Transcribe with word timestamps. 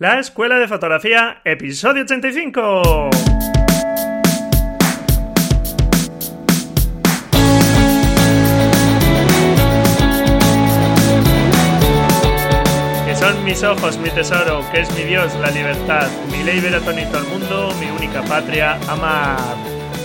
La 0.00 0.20
Escuela 0.20 0.60
de 0.60 0.68
Fotografía, 0.68 1.40
episodio 1.44 2.04
85. 2.04 3.10
Que 13.06 13.16
son 13.16 13.44
mis 13.44 13.64
ojos, 13.64 13.98
mi 13.98 14.08
tesoro, 14.10 14.62
que 14.70 14.82
es 14.82 14.94
mi 14.96 15.02
Dios, 15.02 15.34
la 15.40 15.50
libertad, 15.50 16.06
mi 16.30 16.44
ley 16.44 16.60
veratonito 16.60 17.18
al 17.18 17.26
mundo, 17.26 17.74
mi 17.80 17.90
única 17.90 18.22
patria, 18.22 18.78
amar. 18.86 19.56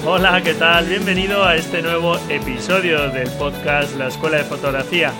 Hola, 0.03 0.41
¿qué 0.41 0.55
tal? 0.55 0.87
Bienvenido 0.87 1.45
a 1.45 1.55
este 1.55 1.83
nuevo 1.83 2.17
episodio 2.29 3.09
del 3.11 3.29
podcast 3.37 3.95
La 3.97 4.07
Escuela 4.07 4.37
de 4.37 4.43
Fotografía. 4.45 5.13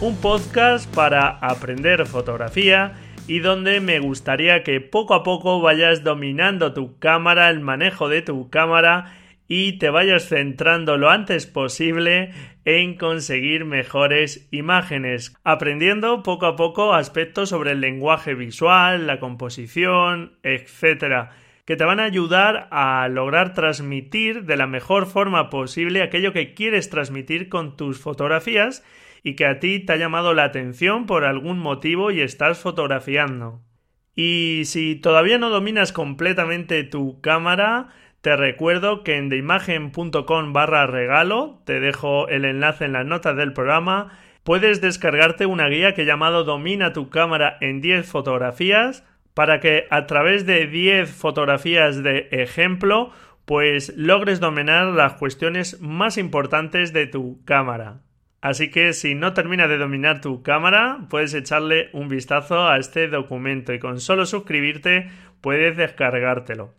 Un 0.00 0.16
podcast 0.16 0.88
para 0.94 1.28
aprender 1.28 2.06
fotografía 2.06 2.94
y 3.26 3.38
donde 3.38 3.80
me 3.80 4.00
gustaría 4.00 4.62
que 4.62 4.80
poco 4.80 5.14
a 5.14 5.22
poco 5.22 5.60
vayas 5.60 6.04
dominando 6.04 6.74
tu 6.74 6.98
cámara, 6.98 7.48
el 7.48 7.60
manejo 7.60 8.08
de 8.08 8.22
tu 8.22 8.50
cámara 8.50 9.16
y 9.48 9.78
te 9.78 9.90
vayas 9.90 10.28
centrando 10.28 10.96
lo 10.96 11.10
antes 11.10 11.46
posible 11.46 12.32
en 12.64 12.96
conseguir 12.96 13.64
mejores 13.64 14.48
imágenes, 14.50 15.36
aprendiendo 15.44 16.22
poco 16.22 16.46
a 16.46 16.56
poco 16.56 16.94
aspectos 16.94 17.50
sobre 17.50 17.72
el 17.72 17.80
lenguaje 17.80 18.34
visual, 18.34 19.06
la 19.06 19.20
composición, 19.20 20.32
etcétera, 20.42 21.30
que 21.66 21.76
te 21.76 21.84
van 21.84 22.00
a 22.00 22.04
ayudar 22.04 22.68
a 22.70 23.08
lograr 23.08 23.54
transmitir 23.54 24.44
de 24.44 24.56
la 24.56 24.66
mejor 24.66 25.06
forma 25.06 25.48
posible 25.50 26.02
aquello 26.02 26.32
que 26.32 26.52
quieres 26.52 26.90
transmitir 26.90 27.48
con 27.48 27.76
tus 27.76 27.98
fotografías 27.98 28.82
y 29.24 29.34
que 29.34 29.46
a 29.46 29.58
ti 29.58 29.80
te 29.80 29.94
ha 29.94 29.96
llamado 29.96 30.34
la 30.34 30.44
atención 30.44 31.06
por 31.06 31.24
algún 31.24 31.58
motivo 31.58 32.12
y 32.12 32.20
estás 32.20 32.60
fotografiando. 32.60 33.62
Y 34.14 34.62
si 34.66 34.94
todavía 34.94 35.38
no 35.38 35.50
dominas 35.50 35.92
completamente 35.92 36.84
tu 36.84 37.20
cámara, 37.20 37.88
te 38.20 38.36
recuerdo 38.36 39.02
que 39.02 39.16
en 39.16 39.30
deimagen.com 39.30 40.52
barra 40.52 40.86
regalo, 40.86 41.62
te 41.64 41.80
dejo 41.80 42.28
el 42.28 42.44
enlace 42.44 42.84
en 42.84 42.92
las 42.92 43.06
notas 43.06 43.36
del 43.36 43.54
programa, 43.54 44.16
puedes 44.44 44.80
descargarte 44.80 45.46
una 45.46 45.68
guía 45.68 45.94
que 45.94 46.02
he 46.02 46.06
llamado 46.06 46.44
Domina 46.44 46.92
tu 46.92 47.08
cámara 47.08 47.56
en 47.60 47.80
10 47.80 48.06
fotografías 48.06 49.04
para 49.32 49.58
que 49.58 49.86
a 49.90 50.06
través 50.06 50.46
de 50.46 50.66
10 50.66 51.10
fotografías 51.10 52.02
de 52.02 52.28
ejemplo 52.30 53.10
pues 53.46 53.94
logres 53.96 54.38
dominar 54.40 54.86
las 54.86 55.14
cuestiones 55.14 55.80
más 55.80 56.16
importantes 56.18 56.92
de 56.92 57.06
tu 57.06 57.42
cámara. 57.44 58.00
Así 58.44 58.70
que 58.70 58.92
si 58.92 59.14
no 59.14 59.32
terminas 59.32 59.70
de 59.70 59.78
dominar 59.78 60.20
tu 60.20 60.42
cámara, 60.42 61.06
puedes 61.08 61.32
echarle 61.32 61.88
un 61.94 62.08
vistazo 62.08 62.68
a 62.68 62.76
este 62.76 63.08
documento 63.08 63.72
y 63.72 63.78
con 63.78 64.00
solo 64.00 64.26
suscribirte 64.26 65.08
puedes 65.40 65.78
descargártelo. 65.78 66.74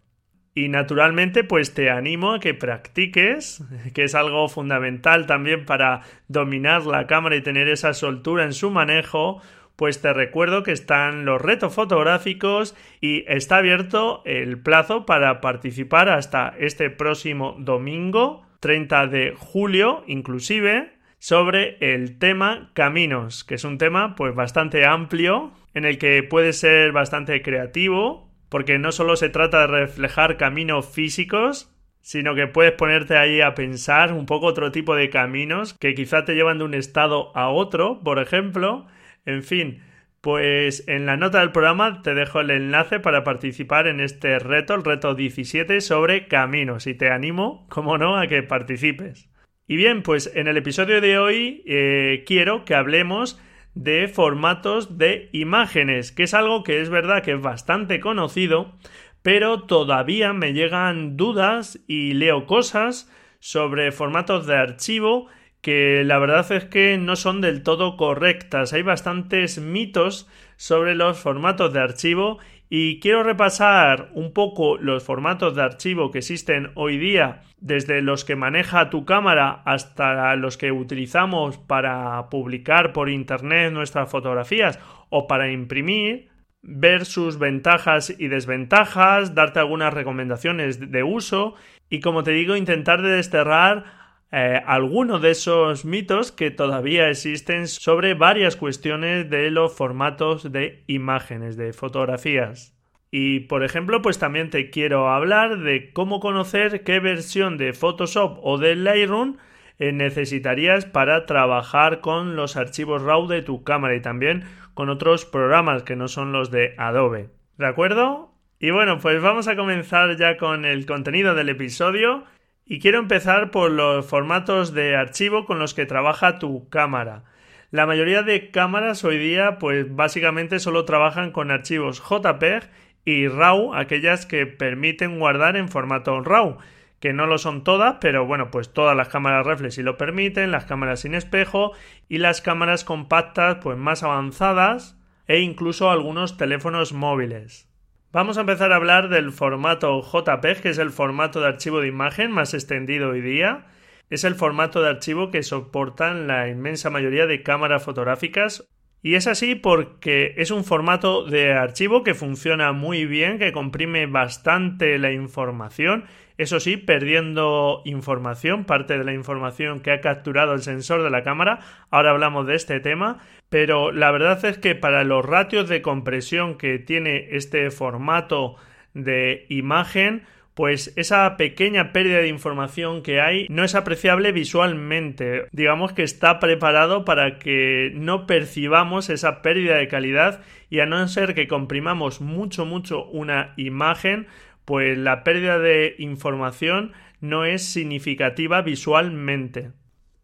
Y 0.53 0.69
naturalmente, 0.69 1.43
pues 1.43 1.73
te 1.73 1.89
animo 1.89 2.33
a 2.33 2.39
que 2.39 2.53
practiques, 2.53 3.63
que 3.95 4.03
es 4.03 4.13
algo 4.13 4.47
fundamental 4.47 5.25
también 5.25 5.65
para 5.65 6.01
dominar 6.27 6.85
la 6.85 7.07
cámara 7.07 7.35
y 7.35 7.41
tener 7.41 7.67
esa 7.67 7.95
soltura 7.95 8.43
en 8.43 8.53
su 8.53 8.69
manejo. 8.69 9.41
Pues 9.75 10.03
te 10.03 10.13
recuerdo 10.13 10.61
que 10.61 10.71
están 10.71 11.25
los 11.25 11.41
retos 11.41 11.73
fotográficos 11.73 12.75
y 13.01 13.25
está 13.27 13.57
abierto 13.57 14.21
el 14.25 14.59
plazo 14.59 15.07
para 15.07 15.41
participar 15.41 16.09
hasta 16.09 16.53
este 16.59 16.91
próximo 16.91 17.55
domingo, 17.57 18.45
30 18.59 19.07
de 19.07 19.33
julio, 19.35 20.03
inclusive, 20.05 20.94
sobre 21.25 21.77
el 21.79 22.19
tema 22.19 22.69
caminos, 22.75 23.43
que 23.43 23.55
es 23.55 23.63
un 23.63 23.79
tema 23.79 24.13
pues 24.13 24.35
bastante 24.35 24.85
amplio 24.85 25.53
en 25.73 25.83
el 25.83 25.97
que 25.97 26.21
puede 26.21 26.53
ser 26.53 26.91
bastante 26.91 27.41
creativo, 27.41 28.31
porque 28.47 28.77
no 28.77 28.91
solo 28.91 29.15
se 29.15 29.29
trata 29.29 29.61
de 29.61 29.65
reflejar 29.65 30.37
caminos 30.37 30.87
físicos, 30.87 31.75
sino 31.99 32.35
que 32.35 32.45
puedes 32.45 32.73
ponerte 32.73 33.17
ahí 33.17 33.41
a 33.41 33.55
pensar 33.55 34.13
un 34.13 34.27
poco 34.27 34.45
otro 34.45 34.71
tipo 34.71 34.95
de 34.95 35.09
caminos 35.09 35.73
que 35.73 35.95
quizá 35.95 36.25
te 36.25 36.35
llevan 36.35 36.59
de 36.59 36.65
un 36.65 36.75
estado 36.75 37.35
a 37.35 37.49
otro, 37.49 38.01
por 38.03 38.19
ejemplo. 38.19 38.85
En 39.25 39.41
fin, 39.41 39.81
pues 40.21 40.87
en 40.87 41.07
la 41.07 41.17
nota 41.17 41.39
del 41.39 41.51
programa 41.51 42.03
te 42.03 42.13
dejo 42.13 42.41
el 42.41 42.51
enlace 42.51 42.99
para 42.99 43.23
participar 43.23 43.87
en 43.87 43.99
este 43.99 44.37
reto, 44.37 44.75
el 44.75 44.83
reto 44.83 45.15
17 45.15 45.81
sobre 45.81 46.27
caminos, 46.27 46.85
y 46.85 46.93
te 46.93 47.09
animo, 47.09 47.65
como 47.69 47.97
no, 47.97 48.15
a 48.15 48.27
que 48.27 48.43
participes. 48.43 49.27
Y 49.67 49.77
bien, 49.77 50.03
pues 50.03 50.31
en 50.35 50.47
el 50.47 50.57
episodio 50.57 51.01
de 51.01 51.17
hoy 51.17 51.63
eh, 51.65 52.23
quiero 52.27 52.65
que 52.65 52.75
hablemos 52.75 53.41
de 53.73 54.07
formatos 54.07 54.99
de 54.99 55.29
imágenes, 55.33 56.11
que 56.11 56.23
es 56.23 56.35
algo 56.35 56.63
que 56.63 56.81
es 56.81 56.89
verdad 56.89 57.23
que 57.23 57.33
es 57.33 57.41
bastante 57.41 57.99
conocido, 57.99 58.75
pero 59.23 59.63
todavía 59.63 60.33
me 60.33 60.53
llegan 60.53 61.17
dudas 61.17 61.79
y 61.87 62.13
leo 62.13 62.45
cosas 62.45 63.11
sobre 63.39 63.91
formatos 63.91 64.45
de 64.45 64.55
archivo 64.55 65.29
que 65.61 66.03
la 66.05 66.19
verdad 66.19 66.51
es 66.51 66.65
que 66.65 66.99
no 66.99 67.15
son 67.15 67.41
del 67.41 67.63
todo 67.63 67.97
correctas. 67.97 68.71
Hay 68.71 68.83
bastantes 68.83 69.57
mitos 69.57 70.29
sobre 70.57 70.93
los 70.93 71.17
formatos 71.17 71.73
de 71.73 71.79
archivo 71.79 72.37
y 72.69 72.99
quiero 72.99 73.23
repasar 73.23 74.09
un 74.13 74.33
poco 74.33 74.77
los 74.77 75.03
formatos 75.03 75.55
de 75.55 75.61
archivo 75.61 76.11
que 76.11 76.19
existen 76.19 76.71
hoy 76.75 76.97
día, 76.97 77.41
desde 77.59 78.01
los 78.01 78.25
que 78.25 78.35
maneja 78.35 78.89
tu 78.89 79.05
cámara 79.05 79.61
hasta 79.65 80.35
los 80.35 80.57
que 80.57 80.71
utilizamos 80.71 81.57
para 81.57 82.29
publicar 82.29 82.91
por 82.93 83.09
internet 83.09 83.71
nuestras 83.71 84.09
fotografías 84.09 84.79
o 85.09 85.27
para 85.27 85.51
imprimir, 85.51 86.29
ver 86.61 87.05
sus 87.05 87.37
ventajas 87.37 88.13
y 88.17 88.27
desventajas, 88.27 89.35
darte 89.35 89.59
algunas 89.59 89.93
recomendaciones 89.93 90.91
de 90.91 91.03
uso 91.03 91.55
y 91.89 91.99
como 91.99 92.23
te 92.23 92.31
digo 92.31 92.55
intentar 92.55 93.01
de 93.03 93.11
desterrar 93.11 94.04
eh, 94.31 94.61
algunos 94.65 95.21
de 95.21 95.31
esos 95.31 95.85
mitos 95.85 96.31
que 96.31 96.51
todavía 96.51 97.09
existen 97.09 97.67
sobre 97.67 98.13
varias 98.13 98.55
cuestiones 98.55 99.29
de 99.29 99.51
los 99.51 99.73
formatos 99.75 100.51
de 100.51 100.83
imágenes, 100.87 101.57
de 101.57 101.73
fotografías. 101.73 102.75
Y 103.11 103.41
por 103.41 103.63
ejemplo, 103.63 104.01
pues 104.01 104.19
también 104.19 104.49
te 104.49 104.69
quiero 104.69 105.09
hablar 105.09 105.59
de 105.59 105.93
cómo 105.93 106.19
conocer 106.19 106.83
qué 106.83 106.99
versión 106.99 107.57
de 107.57 107.71
Photoshop 107.71 108.39
o 108.41 108.57
de 108.57 108.75
Lightroom 108.75 109.37
eh, 109.77 109.91
necesitarías 109.91 110.85
para 110.85 111.25
trabajar 111.25 112.01
con 112.01 112.35
los 112.35 112.57
archivos 112.57 113.01
RAW 113.01 113.27
de 113.27 113.41
tu 113.41 113.63
cámara 113.63 113.95
y 113.95 114.01
también 114.01 114.43
con 114.73 114.89
otros 114.89 115.25
programas 115.25 115.83
que 115.83 115.95
no 115.95 116.07
son 116.07 116.31
los 116.31 116.51
de 116.51 116.75
Adobe. 116.77 117.29
¿De 117.57 117.67
acuerdo? 117.67 118.33
Y 118.59 118.71
bueno, 118.71 118.99
pues 118.99 119.21
vamos 119.21 119.47
a 119.47 119.55
comenzar 119.55 120.15
ya 120.17 120.37
con 120.37 120.65
el 120.65 120.85
contenido 120.85 121.35
del 121.35 121.49
episodio. 121.49 122.23
Y 122.67 122.79
quiero 122.79 122.97
empezar 122.97 123.51
por 123.51 123.69
los 123.69 124.07
formatos 124.07 124.73
de 124.73 124.95
archivo 124.95 125.45
con 125.45 125.59
los 125.59 125.75
que 125.75 125.85
trabaja 125.85 126.39
tu 126.39 126.67
cámara. 126.69 127.23
La 127.69 127.85
mayoría 127.85 128.23
de 128.23 128.49
cámaras 128.49 129.03
hoy 129.03 129.19
día 129.19 129.59
pues 129.59 129.95
básicamente 129.95 130.57
solo 130.57 130.83
trabajan 130.83 131.29
con 131.29 131.51
archivos 131.51 132.01
JPEG 132.01 132.71
y 133.05 133.27
RAW, 133.27 133.75
aquellas 133.75 134.25
que 134.25 134.47
permiten 134.47 135.19
guardar 135.19 135.57
en 135.57 135.69
formato 135.69 136.19
RAW, 136.21 136.57
que 136.99 137.13
no 137.13 137.27
lo 137.27 137.37
son 137.37 137.63
todas, 137.63 137.97
pero 138.01 138.25
bueno, 138.25 138.49
pues 138.49 138.73
todas 138.73 138.97
las 138.97 139.09
cámaras 139.09 139.45
reflex 139.45 139.75
sí 139.75 139.83
lo 139.83 139.95
permiten, 139.95 140.49
las 140.49 140.65
cámaras 140.65 141.01
sin 141.01 141.13
espejo 141.13 141.73
y 142.09 142.17
las 142.17 142.41
cámaras 142.41 142.83
compactas 142.83 143.57
pues 143.61 143.77
más 143.77 144.01
avanzadas 144.01 144.97
e 145.27 145.39
incluso 145.39 145.91
algunos 145.91 146.35
teléfonos 146.35 146.93
móviles. 146.93 147.69
Vamos 148.15 148.37
a 148.37 148.41
empezar 148.41 148.71
a 148.71 148.77
hablar 148.77 149.09
del 149.09 149.33
formato 149.33 150.01
JPEG, 150.01 150.61
que 150.61 150.69
es 150.69 150.77
el 150.77 150.91
formato 150.91 151.41
de 151.41 151.47
archivo 151.47 151.81
de 151.81 151.89
imagen 151.89 152.31
más 152.31 152.53
extendido 152.53 153.09
hoy 153.09 153.19
día. 153.19 153.65
Es 154.09 154.23
el 154.23 154.35
formato 154.35 154.81
de 154.81 154.87
archivo 154.87 155.31
que 155.31 155.43
soportan 155.43 156.25
la 156.25 156.47
inmensa 156.47 156.89
mayoría 156.89 157.25
de 157.25 157.43
cámaras 157.43 157.83
fotográficas 157.83 158.69
y 159.01 159.15
es 159.15 159.27
así 159.27 159.55
porque 159.55 160.33
es 160.37 160.49
un 160.49 160.63
formato 160.63 161.25
de 161.25 161.55
archivo 161.55 162.05
que 162.05 162.13
funciona 162.13 162.71
muy 162.71 163.05
bien, 163.05 163.37
que 163.37 163.51
comprime 163.51 164.05
bastante 164.05 164.97
la 164.97 165.11
información, 165.11 166.05
eso 166.37 166.59
sí, 166.59 166.77
perdiendo 166.77 167.81
información, 167.85 168.65
parte 168.65 168.97
de 168.97 169.03
la 169.03 169.13
información 169.13 169.79
que 169.79 169.91
ha 169.91 170.01
capturado 170.01 170.53
el 170.53 170.61
sensor 170.61 171.03
de 171.03 171.09
la 171.09 171.23
cámara. 171.23 171.59
Ahora 171.91 172.11
hablamos 172.11 172.45
de 172.47 172.55
este 172.55 172.79
tema, 172.79 173.19
pero 173.49 173.91
la 173.91 174.11
verdad 174.11 174.43
es 174.45 174.57
que 174.57 174.75
para 174.75 175.03
los 175.03 175.25
ratios 175.25 175.69
de 175.69 175.81
compresión 175.81 176.57
que 176.57 176.79
tiene 176.79 177.29
este 177.31 177.71
formato 177.71 178.55
de 178.93 179.45
imagen, 179.49 180.23
pues 180.55 180.93
esa 180.95 181.35
pequeña 181.35 181.91
pérdida 181.91 182.19
de 182.19 182.29
información 182.29 183.03
que 183.03 183.19
hay 183.19 183.45
no 183.49 183.63
es 183.63 183.75
apreciable 183.75 184.31
visualmente. 184.31 185.47
Digamos 185.51 185.91
que 185.91 186.03
está 186.03 186.39
preparado 186.39 187.03
para 187.03 187.39
que 187.39 187.91
no 187.93 188.25
percibamos 188.25 189.09
esa 189.09 189.41
pérdida 189.41 189.75
de 189.75 189.89
calidad 189.89 190.41
y 190.69 190.79
a 190.79 190.85
no 190.85 191.07
ser 191.09 191.35
que 191.35 191.47
comprimamos 191.47 192.21
mucho 192.21 192.65
mucho 192.65 193.05
una 193.05 193.53
imagen, 193.57 194.27
pues 194.65 194.97
la 194.97 195.23
pérdida 195.23 195.59
de 195.59 195.95
información 195.99 196.91
no 197.21 197.45
es 197.45 197.63
significativa 197.63 198.61
visualmente. 198.61 199.71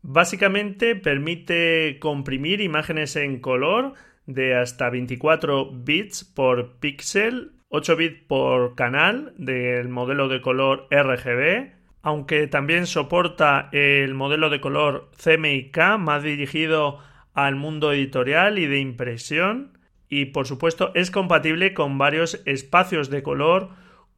Básicamente 0.02 0.96
permite 0.96 1.98
comprimir 2.00 2.62
imágenes 2.62 3.16
en 3.16 3.40
color 3.40 3.94
de 4.26 4.56
hasta 4.56 4.90
24 4.90 5.72
bits 5.72 6.24
por 6.24 6.80
píxel, 6.80 7.52
8 7.70 7.96
bits 7.96 8.24
por 8.28 8.76
canal 8.76 9.34
del 9.38 9.90
modelo 9.90 10.28
de 10.28 10.42
color 10.42 10.88
RGB, 10.92 11.74
aunque 12.02 12.48
también 12.48 12.88
soporta 12.88 13.70
el 13.72 14.14
modelo 14.16 14.50
de 14.50 14.60
color 14.60 15.12
CMYK 15.24 15.98
más 16.00 16.24
dirigido 16.24 17.00
al 17.34 17.56
mundo 17.56 17.94
editorial 17.94 18.58
y 18.60 18.66
de 18.66 18.80
impresión 18.80 19.78
y 20.10 20.26
por 20.26 20.46
supuesto 20.46 20.92
es 20.94 21.10
compatible 21.10 21.74
con 21.74 21.98
varios 21.98 22.42
espacios 22.46 23.10
de 23.10 23.24
color 23.24 23.70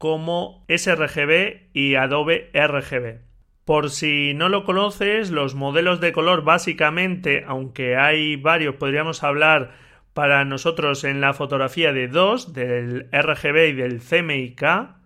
como 0.04 0.66
sRGB 0.68 1.70
y 1.72 1.96
Adobe 1.96 2.52
RGB. 2.54 3.22
Por 3.64 3.90
si 3.90 4.34
no 4.34 4.50
lo 4.50 4.66
conoces, 4.66 5.32
los 5.32 5.56
modelos 5.56 6.02
de 6.02 6.12
color 6.12 6.44
básicamente, 6.44 7.46
aunque 7.48 7.96
hay 7.96 8.36
varios, 8.36 8.76
podríamos 8.76 9.24
hablar 9.24 9.72
para 10.14 10.44
nosotros 10.44 11.06
en 11.06 11.22
la 11.22 11.34
fotografía 11.34 11.94
de 11.94 12.10
dos, 12.10 12.52
del 12.52 13.08
RGB 13.14 13.70
y 13.70 13.72
del 13.72 14.02
CMYK, 14.02 14.64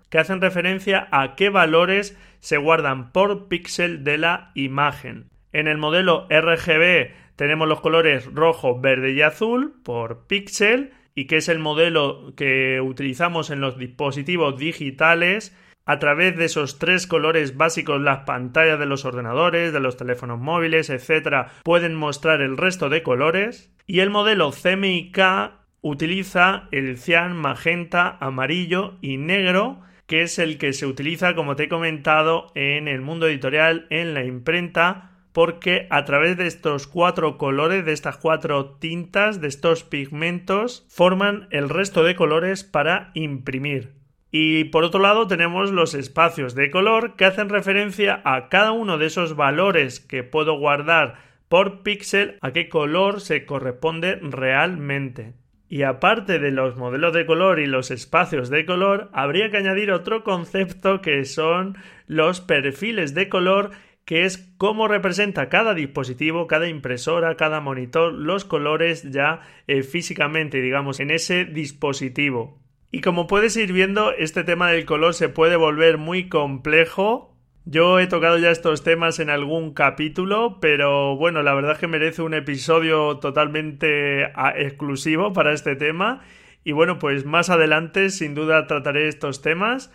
que 0.09 0.17
hacen 0.17 0.41
referencia 0.41 1.07
a 1.11 1.35
qué 1.35 1.49
valores 1.49 2.17
se 2.39 2.57
guardan 2.57 3.11
por 3.11 3.49
píxel 3.49 4.03
de 4.03 4.17
la 4.17 4.49
imagen. 4.55 5.29
En 5.53 5.67
el 5.67 5.77
modelo 5.77 6.25
RGB 6.31 7.11
tenemos 7.35 7.67
los 7.67 7.81
colores 7.81 8.25
rojo, 8.33 8.81
verde 8.81 9.11
y 9.11 9.21
azul 9.21 9.75
por 9.83 10.25
píxel 10.25 10.91
y 11.17 11.25
que 11.25 11.37
es 11.37 11.49
el 11.49 11.57
modelo 11.57 12.31
que 12.35 12.79
utilizamos 12.79 13.49
en 13.49 13.59
los 13.59 13.79
dispositivos 13.79 14.55
digitales 14.59 15.51
a 15.83 15.97
través 15.97 16.37
de 16.37 16.45
esos 16.45 16.77
tres 16.77 17.07
colores 17.07 17.57
básicos 17.57 17.99
las 17.99 18.19
pantallas 18.19 18.77
de 18.77 18.85
los 18.85 19.03
ordenadores, 19.03 19.73
de 19.73 19.79
los 19.79 19.97
teléfonos 19.97 20.37
móviles, 20.37 20.91
etcétera, 20.91 21.47
pueden 21.63 21.95
mostrar 21.95 22.41
el 22.41 22.55
resto 22.55 22.89
de 22.89 23.01
colores. 23.01 23.73
Y 23.87 24.01
el 24.01 24.11
modelo 24.11 24.51
CMYK 24.51 25.53
utiliza 25.81 26.67
el 26.71 26.99
cian, 26.99 27.35
magenta, 27.35 28.17
amarillo 28.19 28.99
y 29.01 29.17
negro 29.17 29.81
que 30.05 30.21
es 30.21 30.37
el 30.39 30.57
que 30.57 30.71
se 30.71 30.85
utiliza 30.85 31.33
como 31.33 31.55
te 31.55 31.63
he 31.63 31.69
comentado 31.69 32.51
en 32.53 32.87
el 32.87 33.01
mundo 33.01 33.27
editorial 33.27 33.87
en 33.89 34.13
la 34.13 34.23
imprenta 34.23 35.16
porque 35.37 35.85
a 35.91 36.03
través 36.03 36.35
de 36.35 36.47
estos 36.47 36.87
cuatro 36.87 37.37
colores, 37.37 37.85
de 37.85 37.93
estas 37.93 38.17
cuatro 38.17 38.71
tintas, 38.79 39.39
de 39.39 39.47
estos 39.47 39.83
pigmentos, 39.83 40.83
forman 40.89 41.47
el 41.51 41.69
resto 41.69 42.03
de 42.03 42.15
colores 42.15 42.63
para 42.63 43.11
imprimir. 43.13 43.93
Y 44.31 44.63
por 44.63 44.83
otro 44.83 44.99
lado 44.99 45.27
tenemos 45.27 45.71
los 45.71 45.93
espacios 45.93 46.55
de 46.55 46.71
color 46.71 47.15
que 47.15 47.25
hacen 47.25 47.49
referencia 47.49 48.19
a 48.25 48.49
cada 48.49 48.71
uno 48.71 48.97
de 48.97 49.05
esos 49.05 49.35
valores 49.35 49.99
que 49.99 50.23
puedo 50.23 50.57
guardar 50.57 51.19
por 51.49 51.83
píxel 51.83 52.39
a 52.41 52.51
qué 52.51 52.67
color 52.67 53.21
se 53.21 53.45
corresponde 53.45 54.15
realmente. 54.15 55.35
Y 55.69 55.83
aparte 55.83 56.39
de 56.39 56.49
los 56.49 56.77
modelos 56.77 57.13
de 57.13 57.27
color 57.27 57.59
y 57.59 57.67
los 57.67 57.91
espacios 57.91 58.49
de 58.49 58.65
color, 58.65 59.11
habría 59.13 59.51
que 59.51 59.57
añadir 59.57 59.91
otro 59.91 60.23
concepto 60.23 61.01
que 61.01 61.25
son 61.25 61.77
los 62.07 62.41
perfiles 62.41 63.13
de 63.13 63.29
color 63.29 63.69
que 64.07 64.23
es 64.23 64.37
cómo 64.57 64.87
representa 64.87 65.49
cada 65.49 65.73
dispositivo, 65.73 66.47
cada 66.47 66.69
impresora, 66.69 67.35
cada 67.35 67.59
monitor, 67.59 68.13
los 68.13 68.45
colores 68.45 69.03
ya 69.11 69.41
eh, 69.67 69.83
físicamente, 69.83 70.61
digamos, 70.61 71.01
en 71.01 71.11
ese 71.11 71.43
dispositivo. 71.43 72.57
Y 72.89 73.01
como 73.01 73.27
puedes 73.27 73.57
ir 73.57 73.73
viendo, 73.73 74.13
este 74.13 74.45
tema 74.45 74.71
del 74.71 74.85
color 74.85 75.13
se 75.13 75.27
puede 75.27 75.57
volver 75.57 75.97
muy 75.97 76.29
complejo. 76.29 77.35
Yo 77.65 77.99
he 77.99 78.07
tocado 78.07 78.37
ya 78.37 78.49
estos 78.49 78.81
temas 78.81 79.19
en 79.19 79.29
algún 79.29 79.73
capítulo, 79.73 80.61
pero 80.61 81.17
bueno, 81.17 81.43
la 81.43 81.53
verdad 81.53 81.73
es 81.73 81.79
que 81.79 81.87
merece 81.87 82.21
un 82.21 82.33
episodio 82.33 83.17
totalmente 83.17 84.31
ah, 84.35 84.53
exclusivo 84.55 85.33
para 85.33 85.51
este 85.51 85.75
tema. 85.75 86.21
Y 86.63 86.71
bueno, 86.71 86.97
pues 86.97 87.25
más 87.25 87.49
adelante 87.49 88.09
sin 88.09 88.35
duda 88.35 88.67
trataré 88.67 89.09
estos 89.09 89.41
temas. 89.41 89.91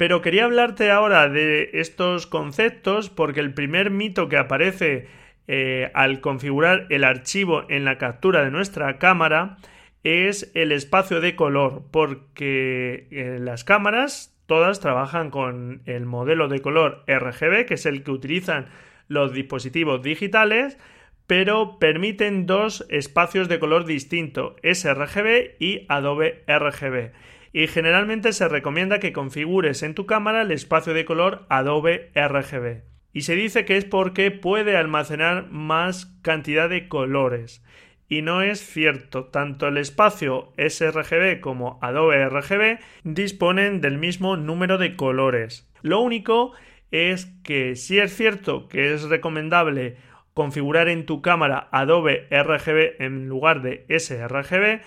Pero 0.00 0.22
quería 0.22 0.46
hablarte 0.46 0.90
ahora 0.90 1.28
de 1.28 1.72
estos 1.74 2.26
conceptos 2.26 3.10
porque 3.10 3.40
el 3.40 3.52
primer 3.52 3.90
mito 3.90 4.30
que 4.30 4.38
aparece 4.38 5.08
eh, 5.46 5.90
al 5.92 6.22
configurar 6.22 6.86
el 6.88 7.04
archivo 7.04 7.66
en 7.68 7.84
la 7.84 7.98
captura 7.98 8.42
de 8.42 8.50
nuestra 8.50 8.98
cámara 8.98 9.58
es 10.02 10.52
el 10.54 10.72
espacio 10.72 11.20
de 11.20 11.36
color, 11.36 11.82
porque 11.90 13.08
eh, 13.10 13.36
las 13.40 13.62
cámaras 13.62 14.34
todas 14.46 14.80
trabajan 14.80 15.28
con 15.28 15.82
el 15.84 16.06
modelo 16.06 16.48
de 16.48 16.60
color 16.60 17.04
RGB, 17.06 17.66
que 17.66 17.74
es 17.74 17.84
el 17.84 18.02
que 18.02 18.10
utilizan 18.10 18.68
los 19.06 19.34
dispositivos 19.34 20.02
digitales, 20.02 20.78
pero 21.26 21.78
permiten 21.78 22.46
dos 22.46 22.86
espacios 22.88 23.50
de 23.50 23.58
color 23.58 23.84
distinto, 23.84 24.56
sRGB 24.62 25.56
y 25.58 25.84
Adobe 25.90 26.42
RGB. 26.48 27.12
Y 27.52 27.66
generalmente 27.66 28.32
se 28.32 28.48
recomienda 28.48 29.00
que 29.00 29.12
configures 29.12 29.82
en 29.82 29.94
tu 29.94 30.06
cámara 30.06 30.42
el 30.42 30.52
espacio 30.52 30.94
de 30.94 31.04
color 31.04 31.46
Adobe 31.48 32.10
RGB. 32.14 32.82
Y 33.12 33.22
se 33.22 33.34
dice 33.34 33.64
que 33.64 33.76
es 33.76 33.84
porque 33.84 34.30
puede 34.30 34.76
almacenar 34.76 35.50
más 35.50 36.06
cantidad 36.22 36.68
de 36.68 36.88
colores 36.88 37.64
y 38.10 38.22
no 38.22 38.42
es 38.42 38.60
cierto. 38.60 39.26
Tanto 39.26 39.68
el 39.68 39.78
espacio 39.78 40.52
sRGB 40.58 41.40
como 41.40 41.78
Adobe 41.80 42.28
RGB 42.28 42.80
disponen 43.04 43.80
del 43.80 43.96
mismo 43.96 44.36
número 44.36 44.76
de 44.76 44.96
colores. 44.96 45.70
Lo 45.80 46.00
único 46.00 46.52
es 46.90 47.26
que 47.44 47.76
si 47.76 48.00
es 48.00 48.14
cierto 48.14 48.68
que 48.68 48.92
es 48.92 49.04
recomendable 49.04 49.96
configurar 50.34 50.88
en 50.88 51.06
tu 51.06 51.22
cámara 51.22 51.68
Adobe 51.70 52.26
RGB 52.30 53.00
en 53.00 53.28
lugar 53.28 53.62
de 53.62 53.86
sRGB 53.88 54.80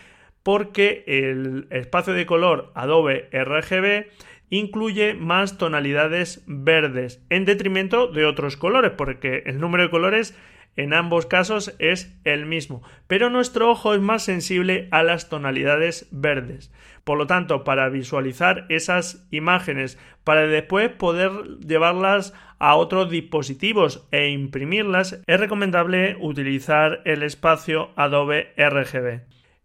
porque 0.44 1.04
el 1.08 1.68
espacio 1.72 2.14
de 2.14 2.26
color 2.26 2.72
Adobe 2.76 3.30
RGB 3.32 4.08
incluye 4.50 5.16
más 5.16 5.58
tonalidades 5.58 6.44
verdes 6.46 7.26
en 7.30 7.46
detrimento 7.46 8.08
de 8.08 8.26
otros 8.26 8.58
colores 8.58 8.92
porque 8.92 9.44
el 9.46 9.60
número 9.60 9.84
de 9.84 9.90
colores 9.90 10.38
en 10.76 10.94
ambos 10.94 11.26
casos 11.26 11.76
es 11.80 12.16
el 12.24 12.46
mismo, 12.46 12.82
pero 13.08 13.30
nuestro 13.30 13.70
ojo 13.70 13.94
es 13.94 14.02
más 14.02 14.24
sensible 14.24 14.88
a 14.92 15.04
las 15.04 15.30
tonalidades 15.30 16.08
verdes. 16.12 16.72
Por 17.04 17.18
lo 17.18 17.28
tanto, 17.28 17.64
para 17.64 17.90
visualizar 17.90 18.66
esas 18.70 19.28
imágenes, 19.30 20.00
para 20.24 20.48
después 20.48 20.90
poder 20.90 21.32
llevarlas 21.60 22.34
a 22.60 22.76
otros 22.76 23.10
dispositivos 23.10 24.08
e 24.12 24.30
imprimirlas, 24.30 25.22
es 25.28 25.40
recomendable 25.40 26.18
utilizar 26.20 27.02
el 27.06 27.24
espacio 27.24 27.92
Adobe 27.96 28.54
RGB. 28.58 29.22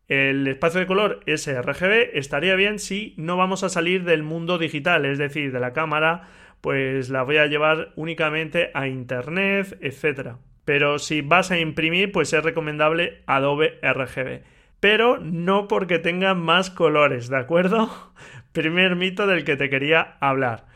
El 0.08 0.46
espacio 0.49 0.81
de 0.81 0.87
color 0.87 1.20
sRGB 1.26 2.16
estaría 2.16 2.55
bien 2.55 2.78
si 2.78 3.14
no 3.19 3.37
vamos 3.37 3.62
a 3.62 3.69
salir 3.69 4.05
del 4.05 4.22
mundo 4.22 4.56
digital, 4.56 5.04
es 5.04 5.18
decir, 5.18 5.52
de 5.52 5.61
la 5.61 5.75
cámara, 5.75 6.28
pues 6.62 7.11
la 7.11 7.23
voy 7.23 7.37
a 7.37 7.47
llevar 7.47 7.92
únicamente 7.94 8.71
a 8.73 8.88
internet, 8.88 9.76
etcétera. 9.82 10.38
Pero 10.64 10.99
si 10.99 11.21
vas 11.21 11.50
a 11.50 11.59
imprimir, 11.59 12.11
pues 12.11 12.32
es 12.32 12.42
recomendable 12.42 13.23
Adobe 13.26 13.78
RGB. 13.82 14.42
Pero 14.80 15.18
no 15.18 15.68
porque 15.68 15.99
tenga 15.99 16.35
más 16.35 16.71
colores, 16.71 17.28
¿de 17.28 17.37
acuerdo? 17.37 18.12
Primer 18.52 18.97
mito 18.97 19.26
del 19.26 19.44
que 19.44 19.56
te 19.56 19.68
quería 19.68 20.16
hablar. 20.21 20.66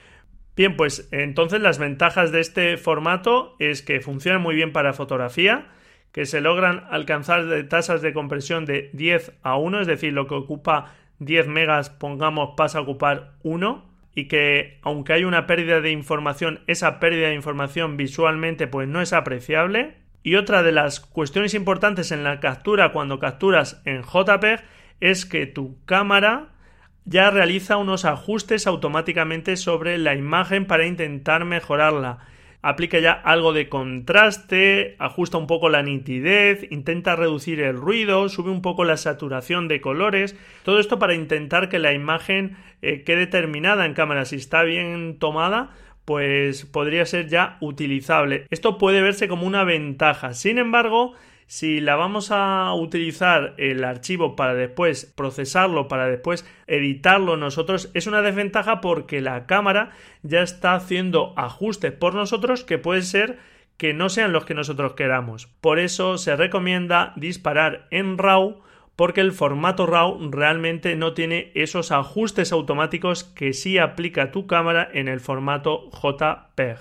Bien, 0.57 0.77
pues 0.77 1.09
entonces 1.11 1.63
las 1.63 1.79
ventajas 1.79 2.33
de 2.33 2.41
este 2.41 2.77
formato 2.77 3.57
es 3.59 3.81
que 3.81 4.01
funciona 4.01 4.39
muy 4.39 4.55
bien 4.55 4.73
para 4.73 4.93
fotografía, 4.93 5.69
que 6.13 6.27
se 6.27 6.41
logran 6.41 6.85
alcanzar 6.91 7.45
tasas 7.69 8.03
de 8.03 8.13
compresión 8.13 8.67
de 8.67 8.91
10 8.93 9.33
a 9.43 9.57
1, 9.57 9.81
es 9.81 9.87
decir, 9.87 10.13
lo 10.13 10.27
que 10.27 10.35
ocupa 10.35 10.95
10 11.19 11.49
megas, 11.49 11.91
pongamos, 11.91 12.51
pasa 12.57 12.79
a 12.79 12.83
ocupar 12.83 13.33
1 13.43 13.91
y 14.15 14.29
que 14.29 14.79
aunque 14.83 15.15
hay 15.15 15.25
una 15.25 15.47
pérdida 15.47 15.81
de 15.81 15.91
información, 15.91 16.61
esa 16.67 17.01
pérdida 17.01 17.29
de 17.29 17.35
información 17.35 17.97
visualmente 17.97 18.67
pues 18.67 18.89
no 18.89 19.01
es 19.01 19.13
apreciable. 19.13 19.97
Y 20.23 20.37
otra 20.37 20.63
de 20.63 20.71
las 20.71 21.01
cuestiones 21.01 21.55
importantes 21.55 22.13
en 22.13 22.23
la 22.23 22.39
captura 22.39 22.93
cuando 22.93 23.19
capturas 23.19 23.83
en 23.85 24.03
JPEG 24.03 24.63
es 25.01 25.27
que 25.27 25.47
tu 25.47 25.83
cámara 25.85 26.51
ya 27.05 27.31
realiza 27.31 27.77
unos 27.77 28.05
ajustes 28.05 28.69
automáticamente 28.69 29.57
sobre 29.57 29.99
la 29.99 30.15
imagen 30.15 30.67
para 30.67 30.87
intentar 30.87 31.45
mejorarla 31.45 32.19
aplica 32.63 33.01
ya 33.01 33.13
algo 33.13 33.53
de 33.53 33.69
contraste, 33.69 34.97
ajusta 34.99 35.37
un 35.37 35.47
poco 35.47 35.69
la 35.69 35.83
nitidez, 35.83 36.67
intenta 36.71 37.17
reducir 37.17 37.61
el 37.61 37.77
ruido, 37.77 38.29
sube 38.29 38.51
un 38.51 38.63
poco 38.63 38.85
la 38.85 38.97
saturación 38.97 39.69
de 39.69 39.81
colores, 39.81 40.37
todo 40.65 40.79
esto 40.79 40.99
para 40.99 41.15
intentar 41.15 41.69
que 41.69 41.81
la 41.81 41.93
imagen 41.93 42.57
eh, 42.81 43.03
quede 43.03 43.27
terminada 43.27 43.85
en 43.85 43.95
cámara. 43.95 44.25
Si 44.25 44.37
está 44.37 44.63
bien 44.63 45.19
tomada, 45.19 45.71
pues 46.05 46.65
podría 46.65 47.05
ser 47.05 47.29
ya 47.29 47.57
utilizable. 47.61 48.47
Esto 48.51 48.79
puede 48.79 49.03
verse 49.03 49.29
como 49.29 49.47
una 49.47 49.65
ventaja. 49.65 50.33
Sin 50.33 50.59
embargo, 50.59 51.15
si 51.53 51.83
la 51.83 51.97
vamos 51.97 52.31
a 52.31 52.73
utilizar 52.73 53.53
el 53.59 53.85
archivo 53.85 54.37
para 54.37 54.55
después 54.55 55.13
procesarlo, 55.15 55.87
para 55.87 56.07
después 56.07 56.47
editarlo 56.67 57.37
nosotros, 57.37 57.91
es 57.93 58.07
una 58.07 58.23
desventaja 58.23 58.81
porque 58.81 59.21
la 59.21 59.45
cámara 59.45 59.91
ya 60.23 60.41
está 60.41 60.73
haciendo 60.73 61.35
ajustes 61.37 61.93
por 61.93 62.15
nosotros 62.15 62.65
que 62.65 62.79
puede 62.79 63.03
ser 63.03 63.39
que 63.77 63.93
no 63.93 64.09
sean 64.09 64.33
los 64.33 64.47
que 64.47 64.55
nosotros 64.55 64.95
queramos. 64.95 65.47
Por 65.61 65.79
eso 65.79 66.17
se 66.17 66.37
recomienda 66.37 67.13
disparar 67.17 67.87
en 67.91 68.17
RAW 68.17 68.63
porque 68.97 69.21
el 69.21 69.33
formato 69.33 69.85
RAW 69.85 70.31
realmente 70.31 70.97
no 70.97 71.13
tiene 71.13 71.53
esos 71.55 71.93
ajustes 71.93 72.53
automáticos 72.53 73.25
que 73.25 73.53
sí 73.53 73.77
aplica 73.77 74.31
tu 74.31 74.47
cámara 74.47 74.89
en 74.91 75.07
el 75.07 75.21
formato 75.21 75.91
JPEG. 75.91 76.79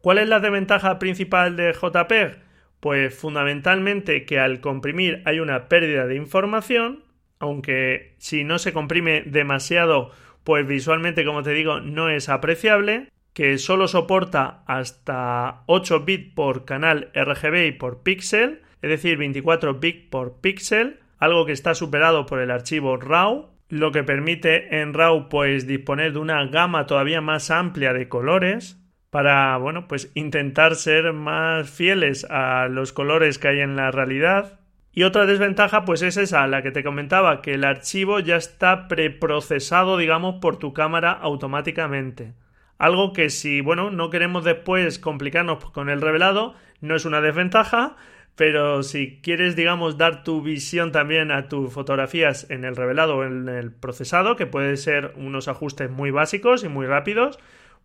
¿Cuál 0.00 0.16
es 0.16 0.28
la 0.30 0.40
desventaja 0.40 0.98
principal 0.98 1.56
de 1.56 1.74
JPEG? 1.74 2.43
Pues 2.84 3.14
fundamentalmente 3.14 4.26
que 4.26 4.38
al 4.38 4.60
comprimir 4.60 5.22
hay 5.24 5.40
una 5.40 5.70
pérdida 5.70 6.06
de 6.06 6.16
información, 6.16 7.02
aunque 7.38 8.14
si 8.18 8.44
no 8.44 8.58
se 8.58 8.74
comprime 8.74 9.22
demasiado, 9.22 10.10
pues 10.44 10.66
visualmente, 10.66 11.24
como 11.24 11.42
te 11.42 11.52
digo, 11.52 11.80
no 11.80 12.10
es 12.10 12.28
apreciable, 12.28 13.08
que 13.32 13.56
solo 13.56 13.88
soporta 13.88 14.64
hasta 14.66 15.62
8 15.64 16.00
bits 16.00 16.34
por 16.34 16.66
canal 16.66 17.10
RGB 17.14 17.68
y 17.68 17.72
por 17.72 18.02
píxel, 18.02 18.60
es 18.82 18.90
decir, 18.90 19.16
24 19.16 19.76
bits 19.80 20.10
por 20.10 20.42
píxel, 20.42 21.00
algo 21.16 21.46
que 21.46 21.52
está 21.52 21.74
superado 21.74 22.26
por 22.26 22.38
el 22.38 22.50
archivo 22.50 22.98
RAW, 22.98 23.48
lo 23.70 23.92
que 23.92 24.04
permite 24.04 24.82
en 24.82 24.92
RAW 24.92 25.30
pues 25.30 25.66
disponer 25.66 26.12
de 26.12 26.18
una 26.18 26.44
gama 26.48 26.84
todavía 26.84 27.22
más 27.22 27.50
amplia 27.50 27.94
de 27.94 28.10
colores 28.10 28.83
para, 29.14 29.56
bueno, 29.58 29.86
pues 29.86 30.10
intentar 30.14 30.74
ser 30.74 31.12
más 31.12 31.70
fieles 31.70 32.26
a 32.30 32.66
los 32.66 32.92
colores 32.92 33.38
que 33.38 33.46
hay 33.46 33.60
en 33.60 33.76
la 33.76 33.92
realidad. 33.92 34.58
Y 34.90 35.04
otra 35.04 35.24
desventaja 35.24 35.84
pues 35.84 36.02
es 36.02 36.16
esa, 36.16 36.48
la 36.48 36.62
que 36.62 36.72
te 36.72 36.82
comentaba, 36.82 37.40
que 37.40 37.54
el 37.54 37.62
archivo 37.62 38.18
ya 38.18 38.34
está 38.34 38.88
preprocesado, 38.88 39.98
digamos, 39.98 40.40
por 40.40 40.58
tu 40.58 40.72
cámara 40.72 41.12
automáticamente. 41.12 42.34
Algo 42.76 43.12
que 43.12 43.30
si, 43.30 43.60
bueno, 43.60 43.92
no 43.92 44.10
queremos 44.10 44.42
después 44.42 44.98
complicarnos 44.98 45.64
con 45.66 45.90
el 45.90 46.00
revelado, 46.00 46.56
no 46.80 46.96
es 46.96 47.04
una 47.04 47.20
desventaja, 47.20 47.94
pero 48.34 48.82
si 48.82 49.20
quieres, 49.22 49.54
digamos, 49.54 49.96
dar 49.96 50.24
tu 50.24 50.42
visión 50.42 50.90
también 50.90 51.30
a 51.30 51.48
tus 51.48 51.72
fotografías 51.72 52.50
en 52.50 52.64
el 52.64 52.74
revelado 52.74 53.18
o 53.18 53.24
en 53.24 53.48
el 53.48 53.70
procesado, 53.70 54.34
que 54.34 54.46
puede 54.46 54.76
ser 54.76 55.12
unos 55.14 55.46
ajustes 55.46 55.88
muy 55.88 56.10
básicos 56.10 56.64
y 56.64 56.68
muy 56.68 56.86
rápidos, 56.86 57.38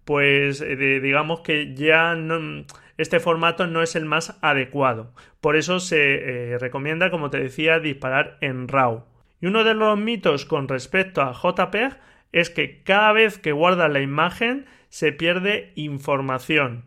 pues 0.06 0.62
eh, 0.62 0.75
digamos 1.00 1.41
que 1.41 1.74
ya 1.75 2.15
este 2.98 3.20
formato 3.20 3.68
no 3.68 3.82
es 3.82 3.96
el 3.96 4.06
más 4.06 4.38
adecuado. 4.41 5.13
Por 5.41 5.56
eso 5.56 5.79
se 5.79 6.53
eh, 6.53 6.58
recomienda, 6.58 7.12
como 7.12 7.29
te 7.29 7.39
decía, 7.39 7.79
disparar 7.79 8.38
en 8.41 8.68
RAW. 8.68 9.06
Y 9.41 9.48
uno 9.48 9.63
de 9.63 9.74
los 9.74 9.98
mitos 9.98 10.46
con 10.46 10.68
respecto 10.68 11.22
a 11.22 11.34
JPEG 11.34 11.98
es 12.32 12.50
que 12.50 12.84
cada 12.84 13.13
vez 13.13 13.38
que 13.38 13.51
guardas 13.51 13.91
la 13.91 14.01
imagen 14.01 14.65
se 14.89 15.12
pierde 15.12 15.72
información. 15.75 16.86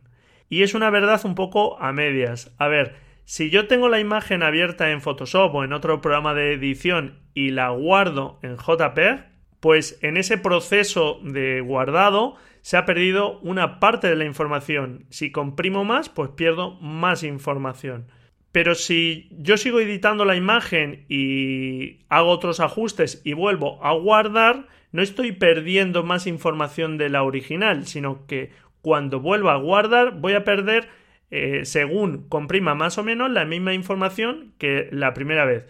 Y 0.48 0.62
es 0.62 0.74
una 0.74 0.90
verdad 0.90 1.20
un 1.24 1.34
poco 1.34 1.80
a 1.80 1.92
medias. 1.92 2.54
A 2.58 2.68
ver, 2.68 2.94
si 3.24 3.50
yo 3.50 3.66
tengo 3.68 3.88
la 3.88 4.00
imagen 4.00 4.42
abierta 4.42 4.90
en 4.90 5.00
Photoshop 5.00 5.54
o 5.54 5.64
en 5.64 5.72
otro 5.72 6.00
programa 6.00 6.34
de 6.34 6.52
edición 6.52 7.20
y 7.34 7.50
la 7.50 7.70
guardo 7.70 8.38
en 8.42 8.56
JPEG, 8.58 9.24
pues 9.60 9.98
en 10.02 10.16
ese 10.16 10.38
proceso 10.38 11.20
de 11.22 11.60
guardado 11.60 12.36
se 12.62 12.76
ha 12.76 12.86
perdido 12.86 13.38
una 13.40 13.80
parte 13.80 14.08
de 14.08 14.16
la 14.16 14.24
información. 14.24 15.04
Si 15.10 15.30
comprimo 15.30 15.84
más, 15.84 16.08
pues 16.08 16.30
pierdo 16.30 16.78
más 16.80 17.24
información. 17.24 18.06
Pero 18.52 18.74
si 18.74 19.28
yo 19.32 19.56
sigo 19.56 19.80
editando 19.80 20.24
la 20.24 20.36
imagen 20.36 21.04
y 21.08 22.04
hago 22.08 22.30
otros 22.30 22.60
ajustes 22.60 23.20
y 23.24 23.32
vuelvo 23.32 23.84
a 23.84 23.92
guardar, 23.94 24.68
no 24.92 25.02
estoy 25.02 25.32
perdiendo 25.32 26.04
más 26.04 26.26
información 26.26 26.98
de 26.98 27.08
la 27.08 27.24
original, 27.24 27.86
sino 27.86 28.26
que 28.26 28.50
cuando 28.80 29.20
vuelva 29.20 29.54
a 29.54 29.58
guardar 29.58 30.20
voy 30.20 30.34
a 30.34 30.44
perder 30.44 30.88
eh, 31.30 31.64
según 31.64 32.28
comprima 32.28 32.74
más 32.74 32.98
o 32.98 33.02
menos 33.02 33.30
la 33.30 33.46
misma 33.46 33.72
información 33.72 34.52
que 34.58 34.88
la 34.92 35.14
primera 35.14 35.46
vez. 35.46 35.66